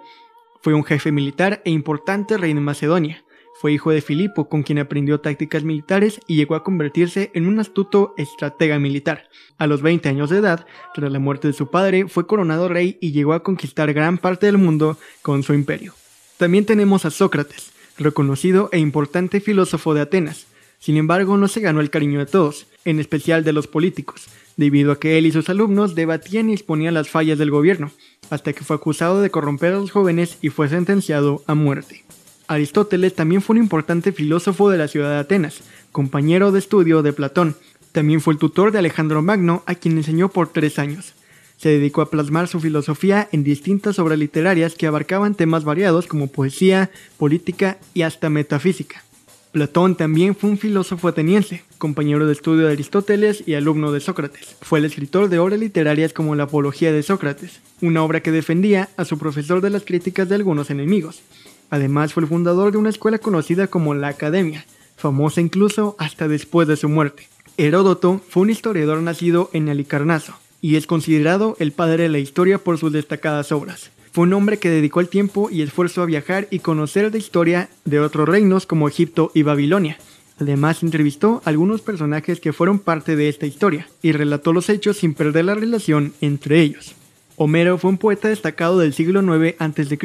Fue 0.63 0.75
un 0.75 0.85
jefe 0.85 1.11
militar 1.11 1.63
e 1.65 1.71
importante 1.71 2.37
rey 2.37 2.53
de 2.53 2.61
Macedonia. 2.61 3.25
Fue 3.61 3.73
hijo 3.73 3.91
de 3.93 4.03
Filipo, 4.03 4.49
con 4.49 4.63
quien 4.63 4.79
aprendió 4.79 5.21
tácticas 5.21 5.65
militares 5.65 6.21
y 6.27 6.37
llegó 6.37 6.55
a 6.55 6.63
convertirse 6.63 7.31
en 7.33 7.47
un 7.47 7.61
astuto 7.61 8.15
estratega 8.19 8.79
militar. 8.79 9.31
A 9.57 9.67
los 9.67 9.81
20 9.81 10.11
años 10.11 10.29
de 10.29 10.39
edad, 10.39 10.67
tras 10.95 11.11
la 11.11 11.19
muerte 11.19 11.49
de 11.49 11.55
su 11.55 11.71
padre, 11.71 12.09
fue 12.09 12.27
coronado 12.27 12.69
rey 12.69 12.99
y 13.01 13.13
llegó 13.13 13.33
a 13.33 13.43
conquistar 13.43 13.93
gran 13.95 14.19
parte 14.19 14.47
del 14.47 14.59
mundo 14.59 14.99
con 15.23 15.43
su 15.43 15.55
imperio. 15.55 15.95
También 16.37 16.67
tenemos 16.67 17.07
a 17.07 17.11
Sócrates, 17.11 17.73
reconocido 17.97 18.69
e 18.73 18.79
importante 18.79 19.41
filósofo 19.41 19.95
de 19.95 20.03
Atenas. 20.03 20.47
Sin 20.81 20.97
embargo, 20.97 21.37
no 21.37 21.47
se 21.47 21.61
ganó 21.61 21.83
el 21.83 21.91
cariño 21.91 22.19
de 22.19 22.27
todos, 22.27 22.67
en 22.87 22.99
especial 23.01 23.45
de 23.45 23.53
los 23.53 23.67
políticos, 23.67 24.29
debido 24.57 24.93
a 24.93 24.99
que 24.99 25.19
él 25.19 25.27
y 25.27 25.33
sus 25.33 25.51
alumnos 25.51 25.95
debatían 25.95 26.49
y 26.49 26.55
exponían 26.55 26.95
las 26.95 27.11
fallas 27.11 27.39
del 27.39 27.51
gobierno, 27.51 27.93
hasta 28.31 28.55
que 28.55 28.65
fue 28.65 28.77
acusado 28.77 29.21
de 29.21 29.31
corromper 29.31 29.75
a 29.75 29.79
los 29.79 29.91
jóvenes 29.91 30.39
y 30.41 30.49
fue 30.49 30.71
sentenciado 30.71 31.45
a 31.47 31.55
muerte. 31.55 32.03
Aristóteles 32.49 33.15
también 33.15 33.43
fue 33.43 33.57
un 33.57 33.63
importante 33.63 34.11
filósofo 34.11 34.71
de 34.71 34.79
la 34.79 34.89
ciudad 34.89 35.11
de 35.11 35.19
Atenas, 35.19 35.61
compañero 35.93 36.51
de 36.51 36.61
estudio 36.61 37.03
de 37.03 37.13
Platón. 37.13 37.57
También 37.93 38.23
fue 38.23 38.33
el 38.33 38.39
tutor 38.39 38.73
de 38.73 38.79
Alejandro 38.79 39.21
Magno, 39.21 39.63
a 39.67 39.75
quien 39.75 39.99
enseñó 39.99 40.31
por 40.31 40.49
tres 40.49 40.79
años. 40.79 41.15
Se 41.59 41.69
dedicó 41.69 42.01
a 42.01 42.11
plasmar 42.11 42.49
su 42.49 42.59
filosofía 42.59 43.29
en 43.33 43.45
distintas 43.45 43.99
obras 43.99 44.19
literarias 44.19 44.75
que 44.75 44.87
abarcaban 44.87 45.35
temas 45.35 45.63
variados 45.65 46.07
como 46.07 46.29
poesía, 46.29 46.91
política 47.19 47.79
y 47.93 48.01
hasta 48.03 48.31
metafísica. 48.31 49.05
Platón 49.53 49.97
también 49.97 50.37
fue 50.37 50.49
un 50.49 50.59
filósofo 50.59 51.09
ateniense, 51.09 51.65
compañero 51.77 52.25
de 52.25 52.33
estudio 52.33 52.67
de 52.67 52.73
Aristóteles 52.75 53.43
y 53.47 53.55
alumno 53.55 53.91
de 53.91 53.99
Sócrates. 53.99 54.55
Fue 54.61 54.79
el 54.79 54.85
escritor 54.85 55.29
de 55.29 55.41
obras 55.41 55.59
literarias 55.59 56.13
como 56.13 56.37
la 56.37 56.45
Apología 56.45 56.93
de 56.93 57.03
Sócrates, 57.03 57.61
una 57.81 58.05
obra 58.05 58.21
que 58.21 58.31
defendía 58.31 58.91
a 58.97 59.05
su 59.05 59.19
profesor 59.19 59.61
de 59.61 59.71
las 59.71 59.85
críticas 59.85 60.29
de 60.29 60.37
algunos 60.37 60.71
enemigos. 60.71 61.23
Además 61.69 62.15
fue 62.15 62.23
el 62.23 62.29
fundador 62.29 62.71
de 62.71 62.79
una 62.79 62.91
escuela 62.91 63.19
conocida 63.19 63.67
como 63.67 63.93
la 63.95 64.07
Academia, 64.07 64.67
famosa 64.97 65.41
incluso 65.41 65.97
hasta 65.99 66.29
después 66.29 66.69
de 66.69 66.77
su 66.77 66.89
muerte. 66.89 67.27
Heródoto 67.57 68.21
fue 68.29 68.45
un 68.45 68.51
historiador 68.51 69.03
nacido 69.03 69.51
en 69.53 69.69
Alicarnaso 69.69 70.37
y 70.61 70.77
es 70.77 70.87
considerado 70.87 71.57
el 71.59 71.73
padre 71.73 72.05
de 72.05 72.09
la 72.09 72.19
historia 72.19 72.59
por 72.59 72.79
sus 72.79 72.93
destacadas 72.93 73.51
obras. 73.51 73.91
Fue 74.13 74.25
un 74.25 74.33
hombre 74.33 74.59
que 74.59 74.71
dedicó 74.71 74.99
el 75.01 75.09
tiempo 75.09 75.51
y 75.51 75.63
esfuerzo 75.63 76.03
a 76.03 76.07
viajar 76.07 76.49
y 76.51 76.59
conocer 76.59 77.13
la 77.13 77.19
historia 77.19 77.69
de 77.85 78.01
otros 78.01 78.29
reinos 78.29 78.67
como 78.67 78.89
Egipto 78.89 79.31
y 79.35 79.43
Babilonia. 79.43 79.99
Además 80.41 80.83
entrevistó 80.83 81.43
a 81.45 81.51
algunos 81.51 81.81
personajes 81.81 82.41
que 82.41 82.53
fueron 82.53 82.81
parte 82.81 83.15
de 83.15 83.29
esta 83.29 83.47
historia 83.47 83.87
y 84.03 84.11
relató 84.11 84.53
los 84.53 84.69
hechos 84.69 84.97
sin 84.97 85.15
perder 85.15 85.45
la 85.45 85.55
relación 85.55 86.13
entre 86.21 86.61
ellos. 86.61 86.97
Homero 87.37 87.79
fue 87.79 87.91
un 87.91 87.99
poeta 87.99 88.29
destacado 88.29 88.79
del 88.81 88.95
siglo 88.95 89.23
IX 89.23 89.55
a.C., 89.61 89.99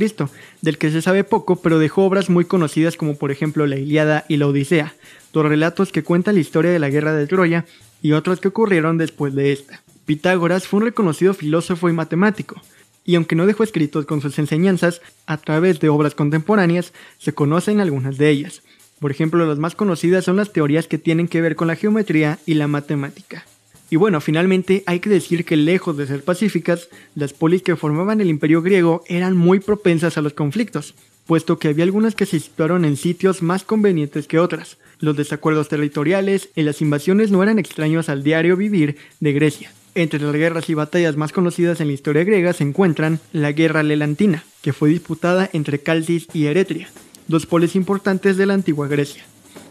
del 0.62 0.78
que 0.78 0.92
se 0.92 1.02
sabe 1.02 1.24
poco, 1.24 1.56
pero 1.56 1.80
dejó 1.80 2.06
obras 2.06 2.30
muy 2.30 2.46
conocidas 2.46 2.98
como 2.98 3.18
por 3.18 3.32
ejemplo 3.32 3.66
la 3.66 3.78
Iliada 3.78 4.24
y 4.30 4.38
la 4.38 4.48
Odisea, 4.48 4.94
dos 5.34 5.46
relatos 5.46 5.92
que 5.92 6.04
cuentan 6.04 6.36
la 6.36 6.42
historia 6.42 6.72
de 6.72 6.80
la 6.80 6.90
guerra 6.90 7.14
de 7.14 7.28
Troya 7.28 7.66
y 8.02 8.12
otros 8.12 8.40
que 8.40 8.50
ocurrieron 8.50 8.98
después 9.00 9.34
de 9.34 9.52
esta. 9.52 9.82
Pitágoras 10.06 10.68
fue 10.68 10.80
un 10.80 10.86
reconocido 10.86 11.34
filósofo 11.34 11.90
y 11.90 11.94
matemático, 11.94 12.62
y 13.06 13.16
aunque 13.16 13.36
no 13.36 13.46
dejó 13.46 13.64
escritos 13.64 14.06
con 14.06 14.22
sus 14.22 14.38
enseñanzas, 14.40 15.02
a 15.28 15.38
través 15.38 15.80
de 15.80 15.90
obras 15.90 16.16
contemporáneas 16.16 16.92
se 17.20 17.34
conocen 17.34 17.80
algunas 17.80 18.18
de 18.18 18.30
ellas. 18.30 18.64
Por 19.00 19.12
ejemplo, 19.12 19.46
las 19.46 19.60
más 19.60 19.76
conocidas 19.76 20.26
son 20.26 20.38
las 20.38 20.52
teorías 20.52 20.88
que 20.88 20.98
tienen 20.98 21.28
que 21.28 21.42
ver 21.42 21.56
con 21.56 21.68
la 21.68 21.76
geometría 21.76 22.40
y 22.46 22.56
la 22.56 22.68
matemática. 22.68 23.46
Y 23.92 23.98
bueno, 23.98 24.20
finalmente 24.20 24.84
hay 24.88 25.00
que 25.00 25.10
decir 25.10 25.46
que 25.46 25.56
lejos 25.56 25.96
de 25.96 26.08
ser 26.08 26.24
pacíficas, 26.24 26.90
las 27.14 27.34
polis 27.34 27.62
que 27.62 27.76
formaban 27.76 28.20
el 28.20 28.30
imperio 28.30 28.64
griego 28.64 29.04
eran 29.08 29.38
muy 29.38 29.60
propensas 29.60 30.18
a 30.18 30.22
los 30.22 30.34
conflictos, 30.34 30.96
puesto 31.28 31.60
que 31.60 31.68
había 31.68 31.84
algunas 31.84 32.16
que 32.16 32.26
se 32.26 32.40
situaron 32.40 32.84
en 32.86 32.98
sitios 32.98 33.44
más 33.44 33.64
convenientes 33.64 34.28
que 34.28 34.40
otras. 34.40 34.78
Los 35.00 35.16
desacuerdos 35.18 35.70
territoriales 35.70 36.50
y 36.56 36.64
las 36.64 36.82
invasiones 36.82 37.30
no 37.30 37.44
eran 37.44 37.60
extraños 37.60 38.10
al 38.10 38.24
diario 38.24 38.58
vivir 38.58 38.98
de 39.20 39.34
Grecia. 39.34 39.72
Entre 39.98 40.20
las 40.20 40.34
guerras 40.34 40.70
y 40.70 40.74
batallas 40.74 41.16
más 41.16 41.32
conocidas 41.32 41.80
en 41.80 41.88
la 41.88 41.94
historia 41.94 42.26
griega 42.26 42.52
se 42.52 42.66
encuentran 42.66 43.22
la 43.32 43.54
Guerra 43.54 43.82
Lelantina, 43.82 44.44
que 44.62 44.74
fue 44.74 44.90
disputada 44.90 45.50
entre 45.54 45.80
Calcis 45.80 46.28
y 46.34 46.48
Eretria, 46.48 46.90
dos 47.30 47.46
polis 47.46 47.78
importantes 47.78 48.36
de 48.36 48.46
la 48.46 48.56
antigua 48.56 48.90
Grecia. 48.90 49.24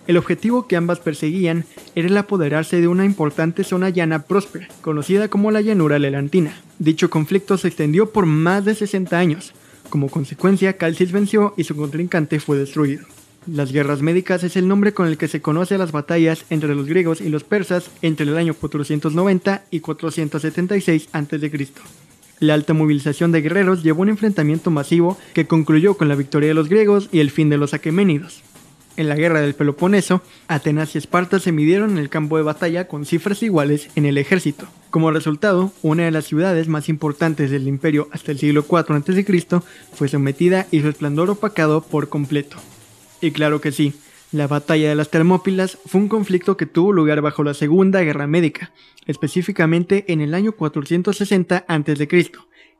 El 0.06 0.16
objetivo 0.16 0.66
que 0.66 0.76
ambas 0.76 0.98
perseguían 1.00 1.66
era 1.94 2.08
el 2.08 2.16
apoderarse 2.16 2.80
de 2.80 2.88
una 2.88 3.04
importante 3.04 3.64
zona 3.64 3.90
llana 3.90 4.22
próspera, 4.22 4.68
conocida 4.80 5.28
como 5.28 5.50
la 5.50 5.60
llanura 5.60 5.98
lelantina. 5.98 6.56
Dicho 6.78 7.10
conflicto 7.10 7.58
se 7.58 7.68
extendió 7.68 8.10
por 8.10 8.24
más 8.24 8.64
de 8.64 8.74
60 8.74 9.18
años. 9.18 9.52
Como 9.90 10.08
consecuencia, 10.08 10.78
Calcis 10.78 11.12
venció 11.12 11.52
y 11.58 11.64
su 11.64 11.76
contrincante 11.76 12.40
fue 12.40 12.56
destruido. 12.56 13.04
Las 13.46 13.72
guerras 13.72 14.00
médicas 14.00 14.42
es 14.42 14.56
el 14.56 14.68
nombre 14.68 14.94
con 14.94 15.06
el 15.06 15.18
que 15.18 15.28
se 15.28 15.42
conoce 15.42 15.76
las 15.76 15.92
batallas 15.92 16.46
entre 16.48 16.74
los 16.74 16.86
griegos 16.86 17.20
y 17.20 17.28
los 17.28 17.44
persas 17.44 17.90
entre 18.00 18.26
el 18.26 18.38
año 18.38 18.54
490 18.54 19.64
y 19.70 19.80
476 19.80 21.08
a.C. 21.12 21.68
La 22.40 22.54
alta 22.54 22.72
movilización 22.72 23.32
de 23.32 23.42
guerreros 23.42 23.82
llevó 23.82 24.00
a 24.00 24.04
un 24.04 24.08
enfrentamiento 24.08 24.70
masivo 24.70 25.18
que 25.34 25.46
concluyó 25.46 25.98
con 25.98 26.08
la 26.08 26.14
victoria 26.14 26.48
de 26.48 26.54
los 26.54 26.70
griegos 26.70 27.10
y 27.12 27.20
el 27.20 27.30
fin 27.30 27.50
de 27.50 27.58
los 27.58 27.74
aqueménidos. 27.74 28.42
En 28.96 29.10
la 29.10 29.14
guerra 29.14 29.42
del 29.42 29.54
Peloponeso, 29.54 30.22
Atenas 30.48 30.94
y 30.94 30.98
Esparta 30.98 31.38
se 31.38 31.52
midieron 31.52 31.90
en 31.90 31.98
el 31.98 32.08
campo 32.08 32.38
de 32.38 32.44
batalla 32.44 32.88
con 32.88 33.04
cifras 33.04 33.42
iguales 33.42 33.90
en 33.94 34.06
el 34.06 34.16
ejército. 34.16 34.68
Como 34.88 35.10
resultado, 35.10 35.70
una 35.82 36.04
de 36.04 36.12
las 36.12 36.24
ciudades 36.24 36.68
más 36.68 36.88
importantes 36.88 37.50
del 37.50 37.68
imperio 37.68 38.08
hasta 38.10 38.32
el 38.32 38.38
siglo 38.38 38.64
IV 38.66 38.94
a.C. 38.94 39.62
fue 39.92 40.08
sometida 40.08 40.66
y 40.70 40.80
su 40.80 40.88
esplendor 40.88 41.28
opacado 41.28 41.82
por 41.82 42.08
completo. 42.08 42.56
Y 43.24 43.32
claro 43.32 43.62
que 43.62 43.72
sí, 43.72 43.94
la 44.32 44.46
batalla 44.48 44.90
de 44.90 44.94
las 44.94 45.08
Termópilas 45.08 45.78
fue 45.86 45.98
un 46.02 46.08
conflicto 46.08 46.58
que 46.58 46.66
tuvo 46.66 46.92
lugar 46.92 47.22
bajo 47.22 47.42
la 47.42 47.54
Segunda 47.54 48.02
Guerra 48.02 48.26
Médica, 48.26 48.70
específicamente 49.06 50.12
en 50.12 50.20
el 50.20 50.34
año 50.34 50.52
460 50.52 51.64
a.C., 51.66 52.32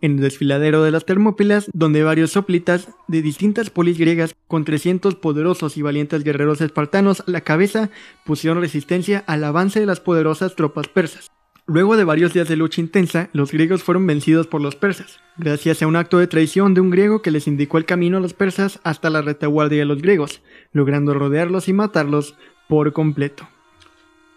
en 0.02 0.16
el 0.16 0.20
desfiladero 0.20 0.83
de 0.83 0.90
las 0.90 1.07
Termópilas, 1.07 1.70
donde 1.72 2.02
varios 2.02 2.33
sóplitas 2.33 2.88
de 3.09 3.22
distintas 3.22 3.70
polis 3.70 3.96
griegas 3.96 4.35
con 4.46 4.66
300 4.66 5.14
poderosos 5.14 5.78
y 5.78 5.83
valientes 5.83 6.24
guerreros 6.24 6.61
espartanos 6.61 7.22
la 7.26 7.40
cabeza 7.40 7.88
pusieron 8.26 8.61
resistencia 8.61 9.24
al 9.26 9.44
avance 9.44 9.80
de 9.80 9.87
las 9.87 10.00
poderosas 10.00 10.57
tropas 10.57 10.88
persas. 10.88 11.30
Luego 11.66 11.96
de 11.96 12.05
varios 12.05 12.35
días 12.35 12.46
de 12.46 12.57
lucha 12.57 12.83
intensa, 12.83 13.31
los 13.33 13.50
griegos 13.50 13.83
fueron 13.83 14.07
vencidos 14.07 14.46
por 14.46 14.61
los 14.61 14.77
persas, 14.77 15.20
gracias 15.38 15.81
a 15.81 15.87
un 15.87 15.96
acto 15.96 16.18
de 16.18 16.27
traición 16.27 16.74
de 16.74 16.83
un 16.83 16.90
griego 16.90 17.22
que 17.22 17.31
les 17.31 17.46
indicó 17.46 17.79
el 17.79 17.87
camino 17.87 18.18
a 18.18 18.20
los 18.20 18.35
persas 18.35 18.81
hasta 18.85 19.09
la 19.09 19.22
retaguardia 19.22 19.79
de 19.79 19.87
los 19.87 20.03
griegos, 20.03 20.42
logrando 20.72 21.14
rodearlos 21.14 21.68
y 21.68 21.72
matarlos 21.72 22.37
por 22.68 22.92
completo. 22.92 23.48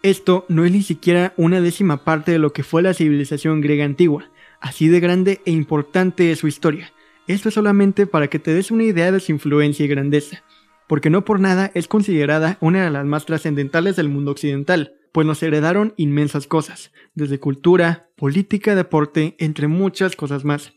Esto 0.03 0.45
no 0.47 0.63
es 0.63 0.71
ni 0.71 0.83
siquiera 0.83 1.33
una 1.35 1.59
décima 1.59 2.05
parte 2.05 2.31
de 2.31 2.39
lo 2.39 2.53
que 2.53 2.63
fue 2.63 2.81
la 2.81 2.93
civilización 2.93 3.59
griega 3.59 3.83
antigua, 3.83 4.29
así 4.61 4.87
de 4.87 5.01
grande 5.01 5.41
e 5.43 5.51
importante 5.51 6.31
es 6.31 6.39
su 6.39 6.47
historia. 6.47 6.93
Esto 7.27 7.49
es 7.49 7.55
solamente 7.55 8.07
para 8.07 8.29
que 8.29 8.39
te 8.39 8.53
des 8.53 8.71
una 8.71 8.85
idea 8.85 9.11
de 9.11 9.19
su 9.19 9.33
influencia 9.33 9.83
y 9.83 9.89
grandeza, 9.89 10.43
porque 10.87 11.09
no 11.09 11.25
por 11.25 11.39
nada 11.39 11.71
es 11.73 11.87
considerada 11.87 12.57
una 12.61 12.83
de 12.83 12.89
las 12.89 13.05
más 13.05 13.25
trascendentales 13.25 13.95
del 13.95 14.09
mundo 14.09 14.31
occidental, 14.31 14.93
pues 15.11 15.25
nos 15.25 15.41
heredaron 15.43 15.93
inmensas 15.97 16.47
cosas, 16.47 16.91
desde 17.13 17.39
cultura, 17.39 18.09
política, 18.17 18.75
deporte, 18.75 19.35
entre 19.39 19.67
muchas 19.67 20.15
cosas 20.15 20.43
más. 20.45 20.73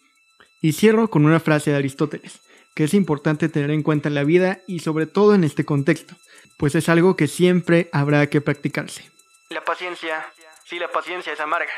Y 0.62 0.73
cierro 0.73 1.09
con 1.11 1.25
una 1.25 1.40
frase 1.40 1.70
de 1.70 1.77
Aristóteles, 1.77 2.40
que 2.75 2.85
es 2.85 2.94
importante 2.94 3.49
tener 3.49 3.70
en 3.70 3.83
cuenta 3.83 4.09
en 4.09 4.14
la 4.14 4.25
vida 4.25 4.61
y 4.66 4.81
sobre 4.81 5.07
todo 5.07 5.35
en 5.35 5.44
este 5.44 5.64
contexto, 5.64 6.16
pues 6.59 6.75
es 6.75 6.88
algo 6.88 7.16
que 7.16 7.27
siempre 7.27 7.88
habrá 7.92 8.27
que 8.29 8.40
practicarse. 8.40 9.11
La 9.51 9.64
paciencia, 9.64 10.27
sí, 10.64 10.79
la 10.79 10.88
paciencia 10.88 11.33
es 11.33 11.40
amarga, 11.40 11.73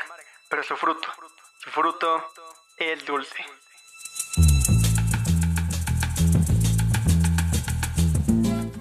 pero 0.49 0.63
su 0.63 0.75
fruto, 0.75 1.07
su 1.59 1.69
fruto 1.69 2.23
es 2.77 3.05
dulce. 3.05 3.43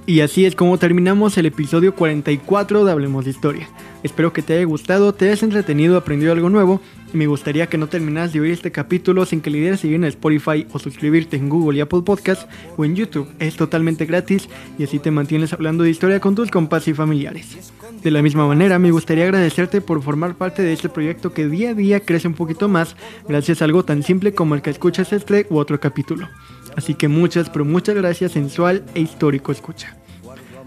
Y 0.05 0.21
así 0.21 0.45
es 0.47 0.57
como 0.57 0.79
terminamos 0.79 1.39
el 1.39 1.47
episodio 1.47 1.95
44 1.95 2.85
de 2.85 2.91
Hablemos 2.91 3.25
de 3.25 3.31
Historia. 3.31 3.69
Espero 4.03 4.33
que 4.33 4.43
te 4.43 4.55
haya 4.55 4.65
gustado, 4.65 5.15
te 5.15 5.27
hayas 5.27 5.45
entretenido, 5.45 5.97
aprendido 5.97 6.33
algo 6.33 6.51
nuevo 6.51 6.81
y 7.15 7.17
me 7.17 7.29
gustaría 7.29 7.69
que 7.69 7.79
no 7.79 7.87
terminas 7.87 8.33
de 8.33 8.41
oír 8.41 8.51
este 8.51 8.73
capítulo 8.73 9.25
sin 9.27 9.41
que 9.41 9.51
le 9.51 9.61
dieras 9.61 9.79
seguir 9.79 9.97
en 9.97 10.05
Spotify 10.05 10.67
o 10.73 10.81
suscribirte 10.81 11.37
en 11.37 11.49
Google 11.49 11.79
y 11.79 11.83
Apple 11.83 12.03
Podcast 12.05 12.51
o 12.77 12.85
en 12.85 12.97
YouTube. 12.97 13.29
Es 13.39 13.55
totalmente 13.55 14.05
gratis 14.05 14.49
y 14.77 14.83
así 14.83 14.99
te 14.99 15.13
mantienes 15.13 15.53
hablando 15.53 15.85
de 15.85 15.91
historia 15.91 16.19
con 16.19 16.35
tus 16.35 16.51
compas 16.51 16.89
y 16.89 16.95
familiares. 16.95 17.73
De 18.03 18.11
la 18.11 18.23
misma 18.23 18.49
manera, 18.49 18.81
me 18.81 18.91
gustaría 18.91 19.25
agradecerte 19.25 19.81
por 19.81 20.03
formar 20.03 20.35
parte 20.35 20.63
de 20.63 20.73
este 20.73 20.89
proyecto 20.89 21.33
que 21.33 21.47
día 21.47 21.71
a 21.71 21.75
día 21.75 22.01
crece 22.01 22.27
un 22.27 22.35
poquito 22.35 22.69
más 22.69 22.97
gracias 23.29 23.63
a 23.63 23.67
algo 23.67 23.85
tan 23.85 24.03
simple 24.03 24.35
como 24.35 24.57
el 24.57 24.63
que 24.63 24.71
escuchas 24.71 25.13
este 25.13 25.47
u 25.49 25.59
otro 25.59 25.79
capítulo. 25.79 26.29
Así 26.77 26.95
que 26.95 27.09
muchas, 27.09 27.51
pero 27.51 27.65
muchas 27.65 27.95
gracias 27.95 28.33
sensual 28.33 28.83
e 28.95 29.01
histórico 29.01 29.53
escucha. 29.53 29.97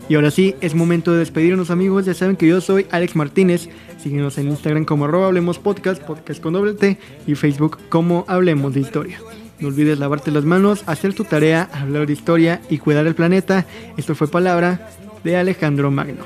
Y 0.07 0.15
ahora 0.15 0.29
sí, 0.29 0.55
es 0.61 0.75
momento 0.75 1.13
de 1.13 1.19
despedirnos 1.19 1.71
amigos, 1.71 2.05
ya 2.05 2.13
saben 2.13 2.35
que 2.35 2.47
yo 2.47 2.61
soy 2.61 2.85
Alex 2.91 3.15
Martínez, 3.15 3.69
síguenos 4.01 4.37
en 4.37 4.49
Instagram 4.49 4.85
como 4.85 5.05
arroba 5.05 5.25
Hablemos 5.27 5.57
Podcast, 5.57 6.01
podcast 6.03 6.39
con 6.41 6.53
doble 6.53 6.73
T, 6.73 6.99
y 7.25 7.33
Facebook 7.33 7.79
como 7.89 8.23
Hablemos 8.27 8.75
de 8.75 8.81
Historia. 8.81 9.19
No 9.59 9.69
olvides 9.69 9.97
lavarte 9.97 10.29
las 10.31 10.45
manos, 10.45 10.83
hacer 10.85 11.13
tu 11.13 11.23
tarea, 11.23 11.69
hablar 11.73 12.05
de 12.05 12.13
historia 12.13 12.61
y 12.69 12.77
cuidar 12.77 13.07
el 13.07 13.15
planeta. 13.15 13.65
Esto 13.97 14.13
fue 14.13 14.27
palabra 14.27 14.89
de 15.23 15.37
Alejandro 15.37 15.89
Magno. 15.91 16.23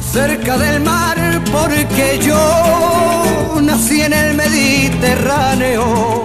Cerca 0.00 0.58
del 0.58 0.82
mar 0.82 1.16
porque 1.52 2.18
yo 2.20 3.60
nací 3.62 4.00
en 4.00 4.14
el 4.14 4.34
Mediterráneo 4.36 6.22